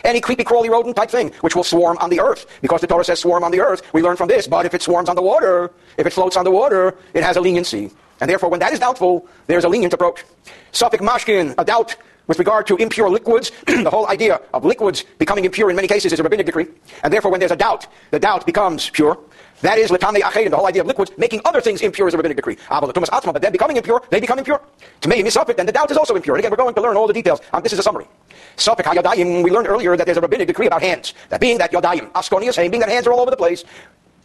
[0.04, 2.46] any creepy crawly rodent type thing, which will swarm on the earth.
[2.62, 4.82] Because the Torah says swarm on the earth, we learn from this, but if it
[4.82, 7.90] swarms on the water, if it floats on the water, it has a leniency.
[8.20, 10.26] And therefore, when that is doubtful, there's a lenient approach.
[10.74, 11.96] Suffolk mashkin, a doubt
[12.28, 16.12] with regard to impure liquids, the whole idea of liquids becoming impure in many cases
[16.12, 16.68] is a rabbinic decree.
[17.04, 19.18] And therefore, when there's a doubt, the doubt becomes pure.
[19.62, 22.18] That is latame achein, the whole idea of liquids making other things impure is a
[22.18, 22.58] rabbinic decree.
[22.70, 24.62] But then becoming impure, they become impure.
[25.02, 26.36] To me, then the doubt is also impure.
[26.36, 27.42] And again, we're going to learn all the details.
[27.54, 28.06] Um, this is a summary.
[28.56, 31.14] Suffolk hayadayim, we learned earlier that there's a rabbinic decree about hands.
[31.30, 33.64] That being that yodayim, askonius, being that hands are all over the place,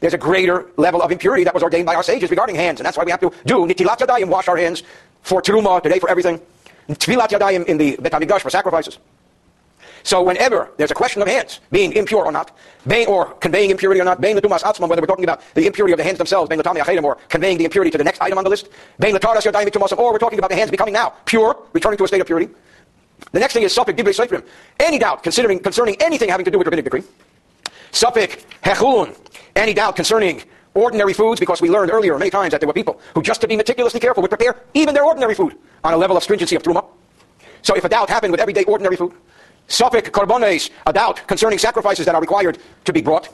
[0.00, 2.80] there's a greater level of impurity that was ordained by our sages regarding hands.
[2.80, 4.82] And that's why we have to do nitilat yadayim, wash our hands
[5.22, 6.40] for teruma, today for everything.
[6.88, 8.98] Tvilat yadayim in the Bet for sacrifices.
[10.04, 12.56] So whenever there's a question of hands being impure or not,
[13.06, 16.48] or conveying impurity or not, whether we're talking about the impurity of the hands themselves,
[16.48, 18.68] being the tami achedim, or conveying the impurity to the next item on the list,
[18.98, 21.96] being the taras yadayim tumas, or we're talking about the hands becoming now pure, returning
[21.98, 22.52] to a state of purity.
[23.30, 24.44] The next thing is suffik divrei seifrim.
[24.80, 27.04] Any doubt considering concerning anything having to do with rabbinic decree.
[27.92, 29.16] Suffik hechulun.
[29.54, 30.42] Any doubt concerning
[30.74, 33.46] ordinary foods because we learned earlier many times that there were people who, just to
[33.46, 36.62] be meticulously careful, would prepare even their ordinary food on a level of stringency of
[36.62, 36.84] truma.
[37.60, 39.12] So if a doubt happened with everyday ordinary food,
[39.68, 43.28] Sophic karbones, a doubt concerning sacrifices that are required to be brought.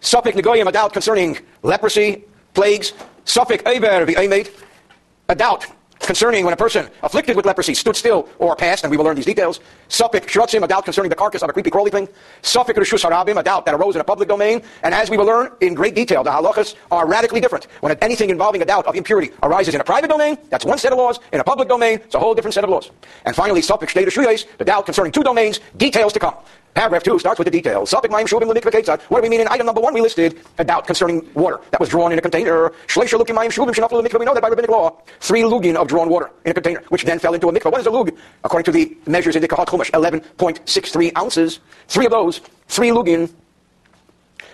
[0.00, 2.92] Sophic negoyim, a doubt concerning leprosy, plagues.
[3.24, 4.16] Sophic aver, the
[5.28, 5.66] a doubt
[6.00, 9.16] concerning when a person afflicted with leprosy stood still or passed, and we will learn
[9.16, 9.60] these details.
[9.88, 12.08] Suffolk shrutzim, a doubt concerning the carcass of a creepy crawly thing.
[12.42, 14.62] Suffolk rishus harabim, a doubt that arose in a public domain.
[14.82, 17.66] And as we will learn in great detail, the halachas are radically different.
[17.80, 20.92] When anything involving a doubt of impurity arises in a private domain, that's one set
[20.92, 21.18] of laws.
[21.32, 22.90] In a public domain, it's a whole different set of laws.
[23.24, 26.34] And finally, Suffolk state the doubt concerning two domains, details to come.
[26.76, 27.90] Paragraph 2 starts with the details.
[27.90, 29.94] What do we mean in item number 1?
[29.94, 32.70] We listed a doubt concerning water that was drawn in a container.
[32.94, 35.00] We know that by rabbinic law.
[35.20, 37.72] Three lugin of drawn water in a container, which then fell into a mikvah.
[37.72, 38.14] What is a lug?
[38.44, 41.60] According to the measures in the Kehot Chumash, 11.63 ounces.
[41.88, 43.32] Three of those, three lugin,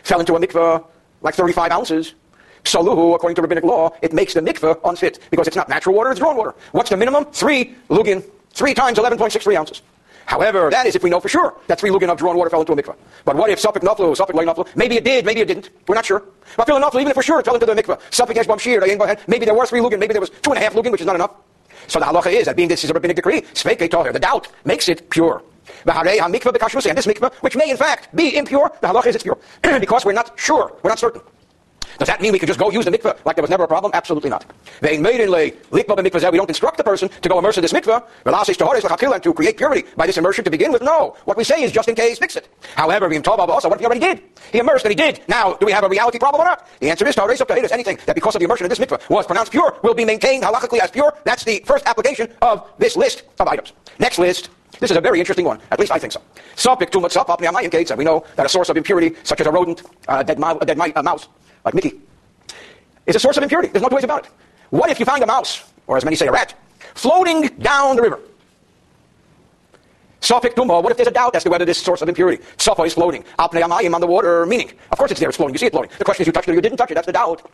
[0.04, 0.84] fell into a mikvah
[1.22, 2.14] like 35 ounces.
[2.62, 6.12] Saluhu, according to rabbinic law, it makes the mikvah unfit because it's not natural water,
[6.12, 6.54] it's drawn water.
[6.70, 7.24] What's the minimum?
[7.32, 8.22] Three lugin.
[8.50, 9.82] Three times 11.63 ounces.
[10.26, 12.60] However, that is if we know for sure that three lugin of drawn water fell
[12.60, 12.96] into a mikvah.
[13.24, 14.66] But what if Suffolk Naflu, Suffolk Lay Naflu?
[14.76, 15.70] Maybe it did, maybe it didn't.
[15.88, 16.24] We're not sure.
[16.56, 18.80] But Naflu, even if we're sure it fell into the mikvah, Suffolk Eshbam Shir,
[19.26, 21.06] maybe there were three lugin, maybe there was two and a half lugin, which is
[21.06, 21.32] not enough.
[21.88, 24.48] So the halacha is that being this is a rabbinic decree, Sveke Toher, the doubt
[24.64, 25.42] makes it pure.
[25.84, 29.38] And this mikvah, which may in fact be impure, the halacha is it's pure.
[29.80, 31.22] because we're not sure, we're not certain.
[31.98, 33.68] Does that mean we can just go use the mikveh like there was never a
[33.68, 33.92] problem?
[33.94, 34.44] Absolutely not.
[34.80, 40.06] We don't instruct the person to go immerse in this mikveh to create purity by
[40.06, 40.82] this immersion to begin with.
[40.82, 41.16] No.
[41.24, 42.48] What we say is just in case, fix it.
[42.74, 44.22] However, we also, what if he already did?
[44.52, 45.20] He immersed and he did.
[45.28, 46.66] Now, do we have a reality problem or not?
[46.80, 49.78] The answer is anything that because of the immersion in this mikveh was pronounced pure
[49.82, 51.14] will be maintained halachically as pure.
[51.24, 53.72] That's the first application of this list of items.
[53.98, 54.50] Next list.
[54.80, 55.60] This is a very interesting one.
[55.70, 56.20] At least I think so.
[56.56, 57.16] Sopik much
[57.90, 60.66] and we know that a source of impurity, such as a rodent, uh, dead, a
[60.66, 61.28] dead mouse,
[61.64, 62.00] like Mickey,
[63.06, 63.68] is a source of impurity.
[63.68, 64.32] There's no two ways about it.
[64.70, 66.54] What if you find a mouse, or as many say a rat,
[66.94, 68.20] floating down the river?
[70.20, 72.86] Sophic tumba, what if there's a doubt as to whether this source of impurity, Sopho,
[72.86, 73.24] is floating?
[73.40, 75.72] Apne amayim on the water, meaning, of course it's there, it's floating, you see it
[75.72, 75.90] floating.
[75.98, 77.50] The question is, you touched it or you didn't touch it, that's the doubt.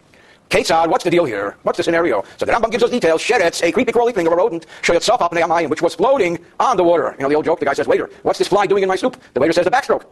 [0.50, 1.56] Ketzad, what's the deal here?
[1.62, 2.24] What's the scenario?
[2.36, 3.22] So the Rambam gives us details.
[3.22, 6.76] Sheretz, a creepy crawly thing of a rodent, shoyot apne amayim, which was floating on
[6.76, 7.14] the water.
[7.18, 8.96] You know the old joke, the guy says, waiter, what's this fly doing in my
[8.96, 9.22] soup?
[9.32, 10.04] The waiter says, the backstroke.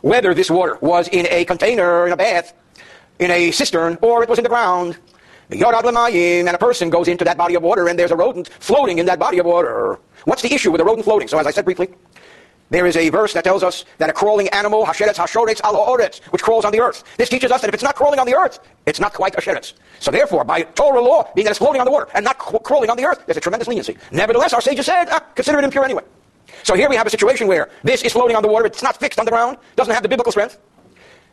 [0.00, 2.54] Whether this water was in a container, in a bath,
[3.18, 4.98] in a cistern, or it was in the ground.
[5.50, 9.06] And a person goes into that body of water and there's a rodent floating in
[9.06, 9.98] that body of water.
[10.24, 11.26] What's the issue with a rodent floating?
[11.26, 11.88] So as I said briefly,
[12.70, 15.96] there is a verse that tells us that a crawling animal, hasheretz hashoretz al
[16.30, 17.02] which crawls on the earth.
[17.16, 19.40] This teaches us that if it's not crawling on the earth, it's not quite a
[19.40, 19.72] sheretz.
[20.00, 22.90] So therefore, by Torah law, being that it's floating on the water and not crawling
[22.90, 23.96] on the earth, there's a tremendous leniency.
[24.12, 26.02] Nevertheless, our sages said, ah, consider it impure anyway.
[26.62, 28.98] So here we have a situation where this is floating on the water, it's not
[28.98, 30.58] fixed on the ground, doesn't have the biblical strength.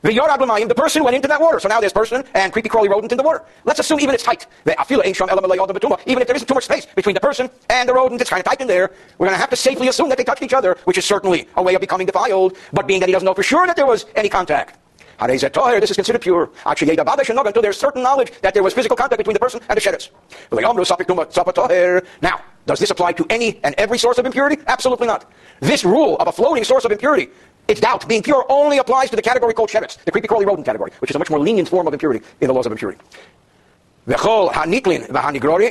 [0.06, 1.60] The Yorad Lamayim, the person went into that water.
[1.60, 3.44] So now there's person and creepy crawly rodent in the water.
[3.64, 4.46] Let's assume even it's tight.
[4.66, 8.40] Even if there isn't too much space between the person and the rodent, it's kind
[8.40, 8.92] of tight in there.
[9.18, 11.48] We're going to have to safely assume that they touched each other, which is certainly
[11.56, 12.56] a way of becoming defiled.
[12.72, 14.78] But being that he doesn't know for sure that there was any contact,
[15.20, 16.50] this is considered pure.
[16.66, 20.12] Until there's certain knowledge that there was physical contact between the person and the shedders.
[22.22, 24.62] Now, does this apply to any and every source of impurity?
[24.68, 25.32] Absolutely not.
[25.60, 27.30] This rule of a floating source of impurity,
[27.68, 30.66] its doubt, being pure, only applies to the category called sheretz, the creepy crawly rodent
[30.66, 33.00] category, which is a much more lenient form of impurity in the laws of impurity.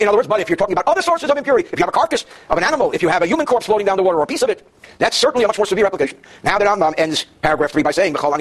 [0.03, 1.89] In other words, but if you're talking about other sources of impurity, if you have
[1.89, 4.19] a carcass of an animal, if you have a human corpse floating down the water
[4.19, 4.67] or a piece of it,
[4.99, 6.19] that's certainly a much more severe application.
[6.43, 8.41] Now that Rambam ends paragraph 3 by saying, What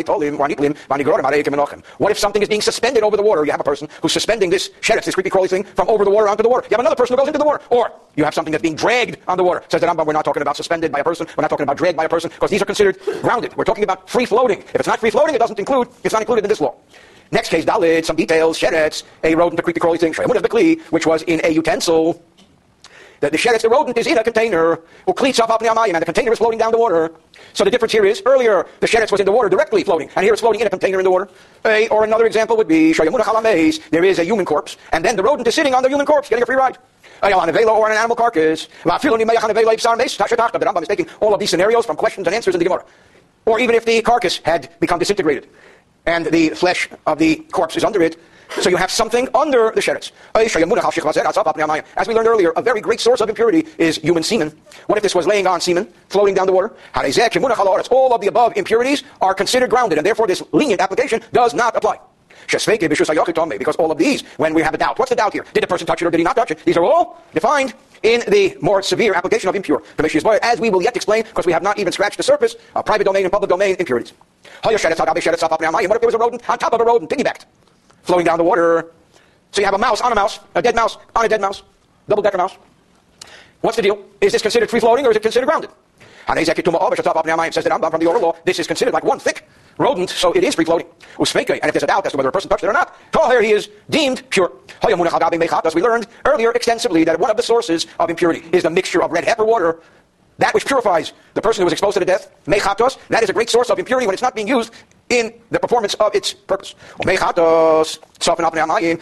[2.12, 3.46] if something is being suspended over the water?
[3.46, 6.12] You have a person who's suspending this sheretz, this creepy crawly thing, from over the
[6.12, 6.66] water onto the water.
[6.72, 7.64] You have another person who goes into the water.
[7.70, 9.64] Or you have something that's being dragged on the water.
[9.70, 11.78] Says the Rambam, we're not talking about suspended by a person, we're not talking about
[11.78, 13.56] dragged by a person, because these are considered grounded.
[13.56, 14.60] We're talking about free floating.
[14.60, 16.76] If it's not free floating, it doesn't include, it's not included in this law.
[17.32, 20.14] Next case, Dalit, some details, Sheretz, a rodent, a creepy crawly thing,
[20.90, 22.24] which was in a utensil.
[23.24, 26.34] The, the sheretz, the rodent, is in a container, or cleats up and the container
[26.34, 27.14] is floating down the water.
[27.54, 30.26] So the difference here is, earlier, the sheretz was in the water, directly floating, and
[30.26, 31.30] here it's floating in a container in the water.
[31.64, 35.48] A, or another example would be, there is a human corpse, and then the rodent
[35.48, 36.78] is sitting on the human corpse, getting a free ride.
[37.22, 38.68] on a Or an animal carcass.
[38.84, 42.84] The Rambam is taking all of these scenarios from questions and answers in the Gemara.
[43.46, 45.48] Or even if the carcass had become disintegrated
[46.06, 48.18] and the flesh of the corpse is under it.
[48.60, 50.12] So you have something under the sheretz.
[50.36, 54.56] As we learned earlier, a very great source of impurity is human semen.
[54.86, 56.74] What if this was laying on semen, floating down the water?
[57.90, 61.76] All of the above impurities are considered grounded, and therefore this lenient application does not
[61.76, 62.00] apply.
[62.46, 65.46] Because all of these, when we have a doubt, what's the doubt here?
[65.54, 66.60] Did the person touch it or did he not touch it?
[66.66, 67.74] These are all defined
[68.04, 69.82] in the more severe application of impure.
[70.42, 73.06] As we will yet explain, because we have not even scratched the surface of private
[73.06, 74.14] domain and public domain impurities.
[74.64, 77.46] What if there was a rodent on top of a rodent, piggybacked,
[78.04, 78.92] flowing down the water?
[79.52, 81.64] So you have a mouse on a mouse, a dead mouse on a dead mouse,
[82.08, 82.58] double-decker mouse.
[83.62, 84.04] What's the deal?
[84.20, 85.70] Is this considered free-floating or is it considered grounded?
[86.28, 89.48] Says that Rambam from the oral law, this is considered like one thick
[89.78, 90.88] rodent, so it is free-floating.
[90.88, 93.30] And if there's a doubt as to whether a person touched it or not, tall
[93.30, 94.52] here he is deemed pure.
[94.82, 99.04] As we learned earlier extensively that one of the sources of impurity is the mixture
[99.04, 99.80] of red heifer water
[100.40, 103.34] that which purifies the person who was exposed to the death, mechatos, that is a
[103.34, 104.74] great source of impurity when it's not being used
[105.10, 106.74] in the performance of its purpose.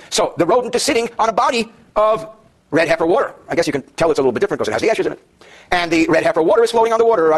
[0.10, 2.28] So the rodent is sitting on a body of
[2.72, 3.36] red heifer water.
[3.48, 5.06] I guess you can tell it's a little bit different because it has the ashes
[5.06, 5.20] in it
[5.72, 7.32] and the red heifer water is floating on the water.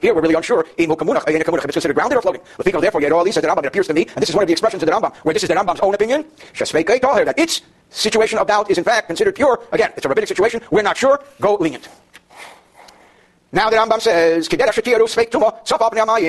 [0.00, 0.66] Here we're really unsure.
[0.76, 2.40] If uh, it's considered grounded or floating.
[2.58, 3.58] Therefore, oh, Rambam.
[3.58, 5.34] It appears to me, and this is one of the expressions of the Rambam, where
[5.34, 6.24] this is the Rambam's own opinion.
[6.54, 9.60] That its situation of doubt is in fact considered pure.
[9.72, 10.60] Again, it's a rabbinic situation.
[10.70, 11.22] We're not sure.
[11.40, 11.88] Go lenient.
[13.52, 14.48] Now the Rambam says,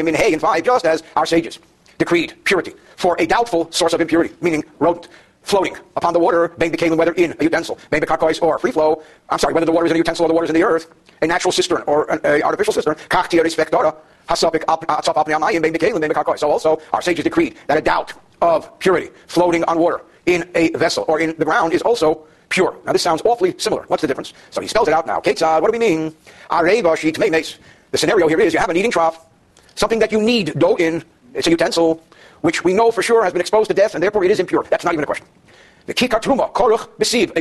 [0.08, 1.60] in Hay and 5, just as our sages
[1.98, 5.08] decreed purity for a doubtful source of impurity, meaning rodent
[5.48, 8.72] floating upon the water, being the whether in a utensil, being the karkois or free
[8.72, 9.02] flow.
[9.30, 10.64] I'm sorry, whether the water is in a utensil or the water is in the
[10.64, 12.95] earth, a natural cistern or an artificial cistern.
[13.10, 13.93] Cachtier is vector,
[14.28, 16.38] hasopic ap a sap opniamai and bang the kailin.
[16.38, 20.70] So also, our sages decreed that a doubt of purity floating on water in a
[20.72, 22.76] vessel or in the ground is also pure.
[22.86, 23.84] Now this sounds awfully similar.
[23.88, 24.34] What's the difference?
[24.52, 25.22] So he spells it out now.
[25.22, 26.14] Ketzad, what do we mean?
[26.50, 29.26] The scenario here is you have an eating trough,
[29.76, 31.06] something that you need dough in.
[31.34, 32.04] It's a utensil
[32.41, 34.63] which we know for sure has been exposed to death, and therefore it is impure.
[34.69, 35.25] That's not even a question.
[35.88, 37.33] The besiv,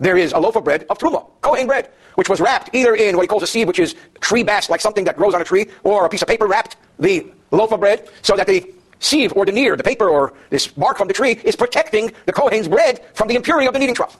[0.00, 3.16] There is a loaf of bread of truma, kohen bread, which was wrapped either in
[3.16, 5.44] what he calls a sieve, which is tree bast, like something that grows on a
[5.44, 9.32] tree, or a piece of paper wrapped the loaf of bread, so that the sieve
[9.34, 12.68] or the denier, the paper or this bark from the tree, is protecting the kohen's
[12.68, 14.18] bread from the impurity of the kneading trough.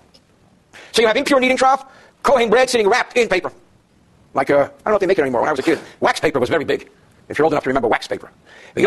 [0.93, 1.85] So you have impure kneading trough,
[2.23, 3.53] kohen bread sitting wrapped in paper.
[4.33, 5.43] Like, uh, I don't know if they make it anymore.
[5.43, 6.89] When I was a kid, wax paper was very big.
[7.29, 8.31] If you're old enough to remember wax paper.
[8.75, 8.85] And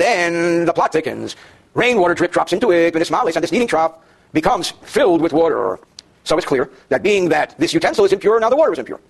[0.00, 1.36] then the plot thickens.
[1.74, 3.94] Rainwater drip drops into it, and this malice and this kneading trough
[4.32, 5.78] becomes filled with water.
[6.24, 9.00] So it's clear that being that this utensil is impure, now the water is impure.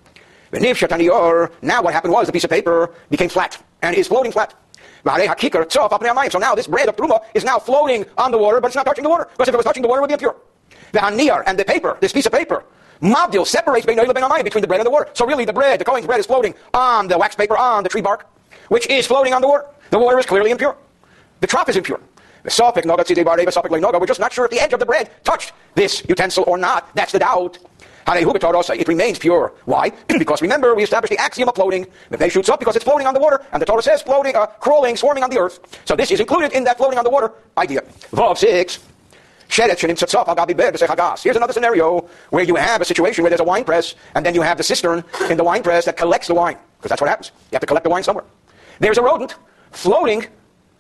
[0.53, 4.55] Now what happened was the piece of paper became flat and is floating flat.
[5.05, 8.87] So now this bread of truma is now floating on the water, but it's not
[8.87, 9.27] touching the water.
[9.33, 10.37] Because if it was touching the water, it would be impure.
[10.93, 12.65] The haniyar and the paper, this piece of paper,
[13.03, 15.09] Mabdil separates between the bread and the water.
[15.15, 17.89] So really the bread, the Kohen's bread is floating on the wax paper, on the
[17.89, 18.27] tree bark,
[18.69, 19.67] which is floating on the water.
[19.91, 20.77] The water is clearly impure.
[21.41, 22.01] The trough is impure.
[22.45, 26.95] We're just not sure if the edge of the bread touched this utensil or not.
[26.95, 27.59] That's the doubt.
[28.09, 29.53] It remains pure.
[29.65, 29.91] Why?
[30.19, 31.87] because remember, we established the axiom of floating.
[32.11, 34.35] If they shoots up because it's floating on the water, and the Torah says floating,
[34.35, 35.61] uh, crawling, swarming on the earth.
[35.85, 37.83] So this is included in that floating on the water idea.
[38.13, 38.79] Vav 6.
[39.55, 44.35] Here's another scenario where you have a situation where there's a wine press, and then
[44.35, 47.09] you have the cistern in the wine press that collects the wine, because that's what
[47.09, 47.33] happens.
[47.51, 48.25] You have to collect the wine somewhere.
[48.81, 49.35] There's a rodent
[49.71, 50.27] floating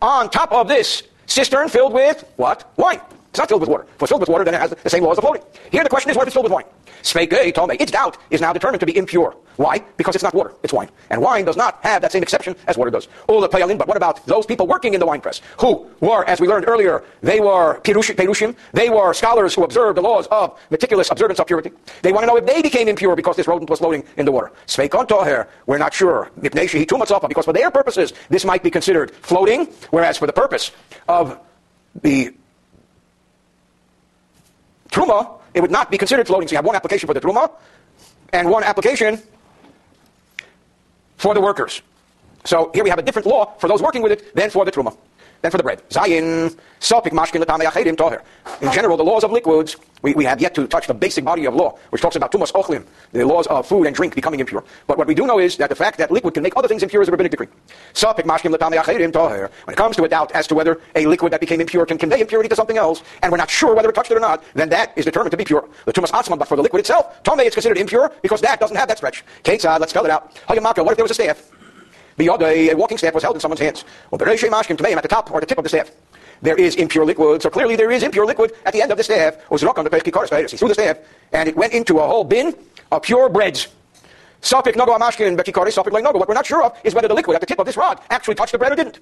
[0.00, 2.72] on top of this cistern filled with what?
[2.76, 3.00] Wine.
[3.32, 3.84] It's not filled with water.
[3.84, 5.42] If it's filled with water, then it has the same laws of floating.
[5.70, 6.66] Here the question is what if it's filled with wine?
[7.02, 7.70] Sveike tome.
[7.70, 9.34] Its doubt is now determined to be impure.
[9.56, 9.78] Why?
[9.96, 10.90] Because it's not water, it's wine.
[11.08, 13.08] And wine does not have that same exception as water does.
[13.28, 15.40] All the payalin, but what about those people working in the wine press?
[15.60, 20.02] Who were, as we learned earlier, they were perushim, they were scholars who observed the
[20.02, 21.70] laws of meticulous observance of purity.
[22.02, 24.32] They want to know if they became impure because this rodent was floating in the
[24.32, 24.52] water.
[24.66, 26.30] Sveikon toher, we're not sure.
[26.38, 30.70] Because for their purposes, this might be considered floating, whereas for the purpose
[31.08, 31.38] of
[32.02, 32.34] the
[34.92, 36.46] Truma, it would not be considered floating.
[36.46, 37.50] So you have one application for the Truma
[38.32, 39.20] and one application
[41.16, 41.82] for the workers.
[42.44, 44.72] So here we have a different law for those working with it than for the
[44.72, 44.96] Truma.
[45.42, 45.82] Then for the bread.
[45.90, 47.66] Zayin, sopik mashkin l'tamei
[47.96, 48.22] toher.
[48.60, 51.46] In general, the laws of liquids, we, we have yet to touch the basic body
[51.46, 54.62] of law, which talks about tumas ochlim, the laws of food and drink becoming impure.
[54.86, 56.84] But what we do know is that the fact that liquid can make other things
[56.84, 57.48] impure is a rabbinic decree.
[57.92, 58.80] Sopik mashkin l'tamei
[59.10, 59.50] toher.
[59.64, 61.98] When it comes to a doubt as to whether a liquid that became impure can
[61.98, 64.44] convey impurity to something else, and we're not sure whether it touched it or not,
[64.54, 65.68] then that is determined to be pure.
[65.86, 68.76] The tumas atzman, but for the liquid itself, tome is considered impure because that doesn't
[68.76, 69.24] have that stretch.
[69.42, 70.32] Ketzad, let's spell it out.
[70.46, 71.50] Hayamaka, what if there was a staff?
[72.18, 73.84] A walking staff was held in someone's hands.
[74.10, 75.90] Well, the reshe mashkin to me at the top or the tip of the staff.
[76.42, 79.04] There is impure liquid, so clearly there is impure liquid at the end of the
[79.04, 79.48] staff.
[79.50, 79.90] Was on the
[80.50, 80.98] He threw the staff,
[81.32, 82.54] and it went into a whole bin
[82.90, 83.68] of pure breads.
[84.42, 86.18] Sopik nogo amashkin bekikori sopik nogo.
[86.18, 88.00] What we're not sure of is whether the liquid at the tip of this rod
[88.10, 88.98] actually touched the bread or didn't.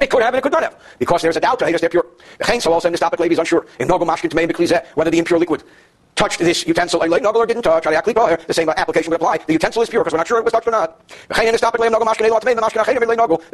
[0.00, 2.06] It could have and it could not have, because there's a doubt to they're pure.
[2.38, 3.66] The so also in this topic, lady is unsure.
[3.80, 5.64] In nogo mashkin whether the impure liquid
[6.14, 9.38] touched this utensil, A leinogel or didn't touch, the same uh, application would apply.
[9.38, 11.00] The utensil is pure because we're not sure it was touched or not.
[11.28, 11.46] The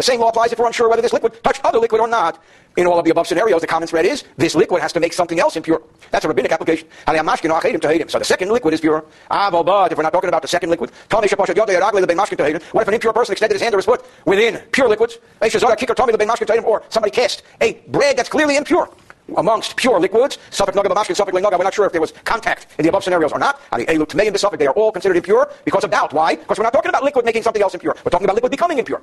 [0.01, 2.43] same law applies if we're unsure whether this liquid touched other liquid or not.
[2.77, 5.13] In all of the above scenarios, the common thread is this liquid has to make
[5.13, 5.83] something else impure.
[6.11, 6.87] That's a rabbinic application.
[7.07, 9.05] So the second liquid is pure.
[9.31, 13.33] Ah, but if we're not talking about the second liquid, what if an impure person
[13.33, 15.19] extended his hand or his foot within pure liquids?
[15.41, 18.89] Or somebody kissed a bread that's clearly impure
[19.37, 22.67] amongst pure liquids, Suffolk Naga, Bamashkin, Suffolk Naga, we're not sure if there was contact
[22.79, 23.61] in the above scenarios or not.
[23.73, 26.13] They are all considered impure because of doubt.
[26.13, 26.37] Why?
[26.37, 27.95] Because we're not talking about liquid making something else impure.
[28.05, 29.03] We're talking about liquid becoming impure.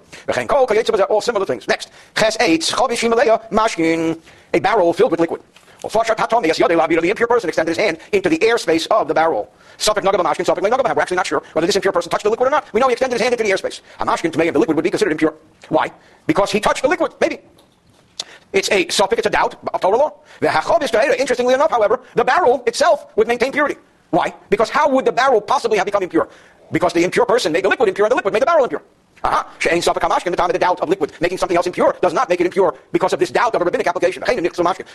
[1.09, 1.67] All similar things.
[1.67, 1.91] Next.
[4.53, 5.41] A barrel filled with liquid.
[5.81, 9.53] The impure person extended his hand into the airspace of the barrel.
[9.77, 12.73] We're actually not sure whether this impure person touched the liquid or not.
[12.73, 13.81] We know he extended his hand into the airspace.
[13.99, 15.35] Hamashkin, to the liquid would be considered impure.
[15.69, 15.91] Why?
[16.25, 17.13] Because he touched the liquid.
[17.19, 17.39] Maybe.
[18.55, 20.13] It's a suffix, it's a doubt of Torah law.
[20.41, 23.75] Interestingly enough, however, the barrel itself would maintain purity.
[24.11, 24.33] Why?
[24.49, 26.29] Because how would the barrel possibly have become impure?
[26.71, 28.81] Because the impure person made the liquid impure, and the liquid made the barrel impure.
[29.23, 29.43] Uh-huh.
[29.59, 32.45] The time of the doubt of liquid making something else impure does not make it
[32.45, 34.23] impure because of this doubt of a rabbinic application.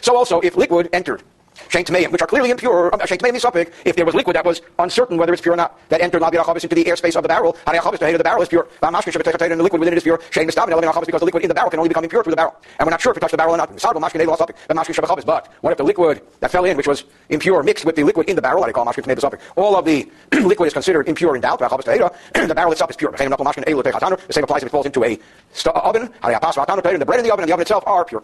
[0.00, 1.22] So also, if liquid entered
[1.68, 4.44] Shein Tmeim, which are clearly impure, uh, Shein Tmeim is if there was liquid that
[4.44, 7.22] was uncertain whether it's pure or not, that entered Labi Achabis into the airspace of
[7.22, 9.94] the barrel, Hari Achabis, the head of the barrel is pure, and the liquid within
[9.94, 11.88] it is pure, Shein Mistabin, Labi Achabis, because the liquid in the barrel can only
[11.88, 12.56] become impure through the barrel.
[12.78, 13.70] And we're not sure if it touched the barrel or not.
[15.26, 18.28] But what if the liquid that fell in, which was impure, mixed with the liquid
[18.28, 21.42] in the barrel, I call Mashkin suffix, all of the liquid is considered impure in
[21.42, 23.12] doubt, the barrel itself is pure.
[23.12, 23.18] The
[24.30, 25.18] same applies if it falls into a
[25.66, 28.22] oven, the bread in the oven and the oven itself are pure.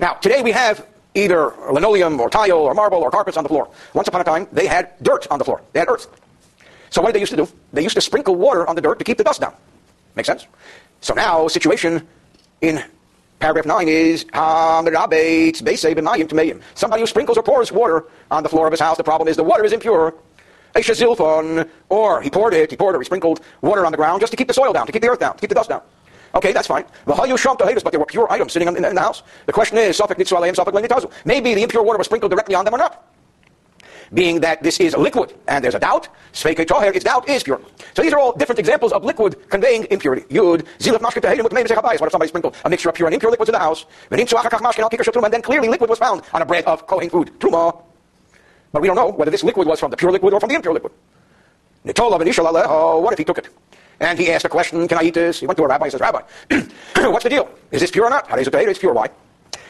[0.00, 3.68] Now, today we have either linoleum or tile or marble or carpets on the floor.
[3.92, 5.62] Once upon a time, they had dirt on the floor.
[5.72, 6.08] They had earth.
[6.90, 7.48] So what did they used to do?
[7.72, 9.54] They used to sprinkle water on the dirt to keep the dust down.
[10.16, 10.46] Make sense?
[11.00, 12.06] So now, situation
[12.60, 12.82] in
[13.40, 14.94] paragraph 9 is somebody
[17.00, 18.96] who sprinkles or pours water on the floor of his house.
[18.96, 20.14] The problem is the water is impure.
[21.88, 24.36] Or he poured it, he poured or he sprinkled water on the ground just to
[24.36, 25.82] keep the soil down, to keep the earth down, to keep the dust down.
[26.34, 26.84] Okay, that's fine.
[27.04, 29.22] But there were pure items sitting in, the house.
[29.46, 30.00] The question is,
[31.24, 33.04] maybe the impure water was sprinkled directly on them or not.
[34.12, 37.60] Being that this is a liquid and there's a doubt, its doubt is pure.
[37.94, 40.22] So these are all different examples of liquid conveying impurity.
[40.22, 43.58] Yud, zilaf What if somebody sprinkled a mixture of pure and impure liquids in the
[43.58, 43.86] house?
[44.10, 47.32] And then clearly liquid was found on a bread of Kohen food.
[47.38, 47.82] Truma.
[48.72, 50.56] But we don't know whether this liquid was from the pure liquid or from the
[50.56, 50.92] impure liquid.
[51.82, 53.48] What if he took it?
[54.00, 55.40] And he asked a question, can I eat this?
[55.40, 56.20] He went to a rabbi and says, Rabbi,
[57.10, 57.48] what's the deal?
[57.70, 58.26] Is this pure or not?
[58.30, 58.92] It's pure.
[58.92, 59.08] Why?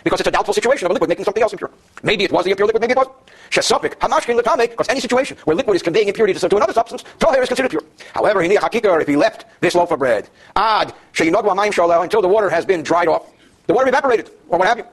[0.02, 1.70] Because it's a doubtful situation of a liquid making something else impure.
[2.02, 3.16] Maybe it was the impure liquid, maybe it wasn't.
[3.50, 7.42] Shesopik, hamashkin latame, because any situation where liquid is conveying impurity to, another substance, toher
[7.42, 7.82] is considered pure.
[8.12, 12.28] However, he hakikar, if he left this loaf of bread, ad, sheyinogwa maim until the
[12.28, 13.32] water has been dried off,
[13.66, 14.84] the water evaporated, or what have you.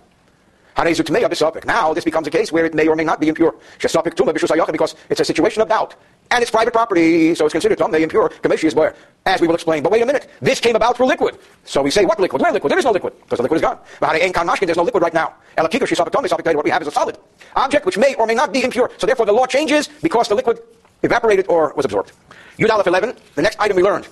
[0.77, 3.53] Now this becomes a case where it may or may not be impure.
[3.77, 5.95] Because it's a situation of doubt
[6.31, 8.31] and it's private property, so it's considered tamei impure.
[8.43, 9.83] Is where, as we will explain.
[9.83, 11.37] But wait a minute, this came about through liquid.
[11.65, 12.41] So we say, what liquid?
[12.41, 12.71] Where liquid?
[12.71, 13.79] There is no liquid because the liquid is gone.
[13.99, 15.35] There's no liquid right now.
[15.57, 17.17] What we have is a solid
[17.55, 18.89] object which may or may not be impure.
[18.97, 20.61] So therefore, the law changes because the liquid
[21.03, 22.13] evaporated or was absorbed.
[22.57, 23.15] Yud Aleph 11.
[23.35, 24.07] The next item we learned,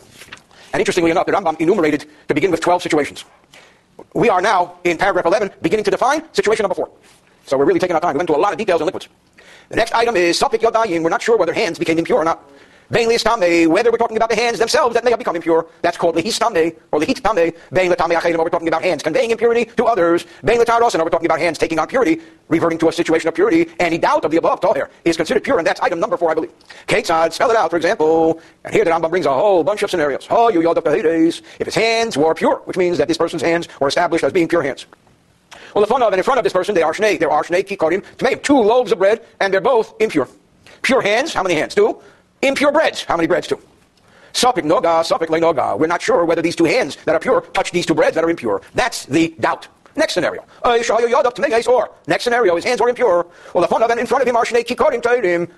[0.74, 3.26] and interestingly enough, the Rambam enumerated to begin with 12 situations.
[4.14, 6.90] We are now in paragraph 11, beginning to define situation number four.
[7.46, 8.14] So we're really taking our time.
[8.14, 9.08] We went into a lot of details on liquids.
[9.70, 11.04] The next item is Sopik Yodayim.
[11.04, 12.44] We're not sure whether hands became impure or not.
[12.90, 15.96] Vainly istame, whether we're talking about the hands themselves that may have become impure, that's
[15.96, 20.26] called lehistame, or lehitame, vain letame achedim, we're talking about hands conveying impurity to others,
[20.42, 23.36] vain letaros, and we're talking about hands taking on purity, reverting to a situation of
[23.36, 26.32] purity, any doubt of the above, toher, is considered pure, and that's item number four,
[26.32, 26.52] I believe.
[26.88, 29.92] Ketzad, spell it out, for example, and here the Rambam brings a whole bunch of
[29.92, 30.26] scenarios.
[30.32, 34.34] Oh, if his hands were pure, which means that this person's hands were established as
[34.34, 34.88] being pure hands.
[35.74, 37.20] Well, of and in front of this person, they are shnei.
[37.20, 37.66] There are shnei
[38.18, 40.28] to make two loaves of bread, and they're both impure.
[40.82, 41.76] Pure hands, how many hands?
[41.76, 42.02] Two.
[42.42, 43.48] Impure breads, how many breads?
[43.48, 43.60] Two.
[44.34, 45.78] Sopik noga, sopik noga.
[45.78, 48.24] We're not sure whether these two hands that are pure touch these two breads that
[48.24, 48.62] are impure.
[48.74, 49.68] That's the doubt.
[49.96, 50.46] Next scenario.
[50.64, 50.78] Or
[52.08, 53.28] next scenario, his hands were impure.
[53.54, 55.50] Well, the front of and in front of him are shnei kikorim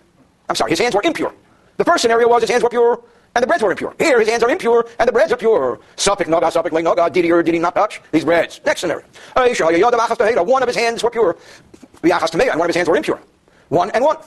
[0.49, 1.33] I'm sorry, his hands were impure.
[1.77, 3.01] The first scenario was his hands were pure
[3.35, 3.95] and the breads were impure.
[3.97, 5.79] Here, his hands are impure, and the breads are pure.
[5.95, 8.59] Suffolk noga, Suffolk lay noga, did he or did he not touch these breads?
[8.65, 9.05] Next scenario.
[9.35, 11.37] To one of his hands were pure,
[12.03, 13.21] and one of his hands were impure.
[13.69, 14.17] One and one.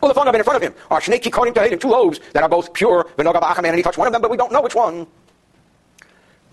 [0.00, 2.48] Well, the fun in front of him are shnei kikonim tahidim, two loaves that are
[2.48, 4.74] both pure, v'noga ba'achaman, and he touched one of them, but we don't know which
[4.74, 5.06] one.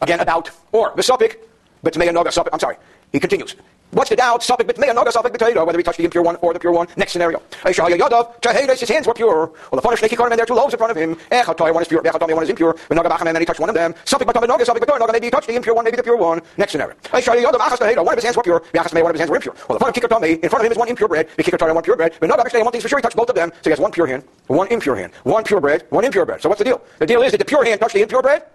[0.02, 1.36] Again, about, or, the suffix,
[1.84, 2.78] but to I'm sorry.
[3.12, 3.56] He continues.
[3.92, 4.42] What's the doubt?
[4.42, 6.88] Suffix b'tmeya, noga suffix b'teira, whether he touched the impure one or the pure one.
[6.96, 7.42] Next scenario.
[7.64, 9.48] Eishaya yadav, tahedes, his hands were pure.
[9.48, 11.18] Well, the funnish nekikorim, and there are two loaves in front of him.
[11.30, 12.74] Eh, echatoy, one is pure, eh, echatoy, one is impure.
[12.90, 13.94] Noga bacham, and he touched one of them.
[14.06, 16.16] Suffix b'tame, noga, suffix b'teira, noga, maybe he touched the impure one, maybe the pure
[16.16, 16.42] one.
[16.56, 16.96] Next scenario.
[17.04, 19.30] Eishaya yadav, achas taheda, one of his hands were pure, achas one of his hands
[19.30, 19.56] were impure.
[19.68, 21.84] Well, the funnish kikotame, in front of him is one impure bread, the kikotame, one
[21.84, 22.14] pure bread.
[22.22, 23.80] But noga b'shtei, one thing's for sure, he touched both of them, so he has
[23.80, 26.42] one pure hand, one impure hand, one pure bread, one impure bread.
[26.42, 26.82] So what's the deal?
[27.00, 28.46] The deal is that the pure hand touched the impure bread,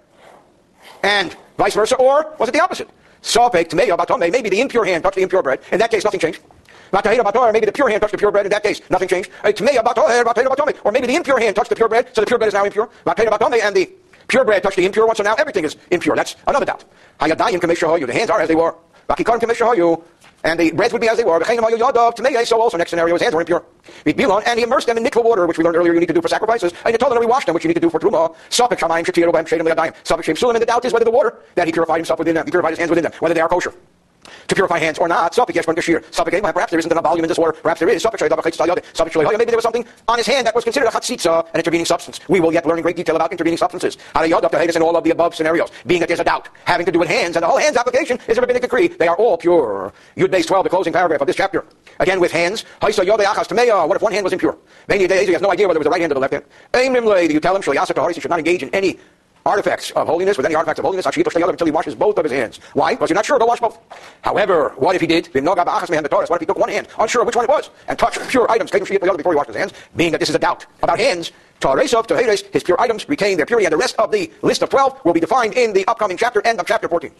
[1.03, 2.89] and vice versa, or was it the opposite?
[3.27, 5.59] Sopek, tmeya, batome, maybe the impure hand touched the impure bread.
[5.73, 6.41] In that case, nothing changed.
[6.93, 8.47] Maybe the pure hand touched the pure bread.
[8.47, 9.31] In that case, nothing changed.
[9.43, 12.65] Or maybe the impure hand touched the pure bread, so the pure bread is now
[12.65, 12.89] impure.
[13.05, 13.91] And the
[14.29, 16.15] pure bread touched the impure one, so now everything is impure.
[16.15, 16.85] That's another doubt.
[17.19, 18.77] The hands are as they were.
[20.47, 21.43] And the breads would be as they were.
[22.45, 23.65] So also next scenario, his hands were impure.
[24.07, 26.23] And he immersed them in mikvah water, which we learned earlier you need to do
[26.23, 26.73] for sacrifices.
[26.85, 28.33] And he told them to rewash them, which you need to do for truma.
[30.55, 32.71] And the doubt is whether the water that he purified himself within them, he purified
[32.71, 33.75] his hands within them, whether they are kosher
[34.49, 35.35] to purify hands or not.
[35.37, 37.53] Perhaps there isn't enough volume in this water.
[37.53, 38.05] Perhaps there is.
[38.05, 42.21] Maybe there was something on his hand that was considered a chatzitza, an intervening substance.
[42.29, 43.99] We will yet learn in great detail about intervening substances.
[44.15, 47.09] in all of the above scenarios, being that there's a doubt having to do with
[47.09, 48.89] hands, and the whole hands application is a rabbinic decree.
[48.89, 49.93] They are all pure.
[50.17, 51.65] Yud base 12, the closing paragraph of this chapter.
[51.99, 52.65] Again with hands.
[52.81, 54.59] What if one hand was impure?
[54.89, 56.33] Many days he has no idea whether it was the right hand or the left
[56.33, 56.45] hand.
[57.33, 58.99] You tell him he should not engage in any
[59.47, 62.61] artifacts of holiness, with any artifacts of holiness, until he washes both of his hands.
[62.75, 62.95] Why?
[62.95, 63.79] Because you're not sure, go wash both.
[64.23, 65.29] However, what if he did?
[65.33, 68.71] What if he took one hand, unsure which one it was, and touched pure items,
[68.71, 72.79] before he washed his hands, being that this is a doubt about hands, his pure
[72.81, 75.55] items retain their purity, and the rest of the list of 12 will be defined
[75.55, 77.11] in the upcoming chapter, end of chapter 14.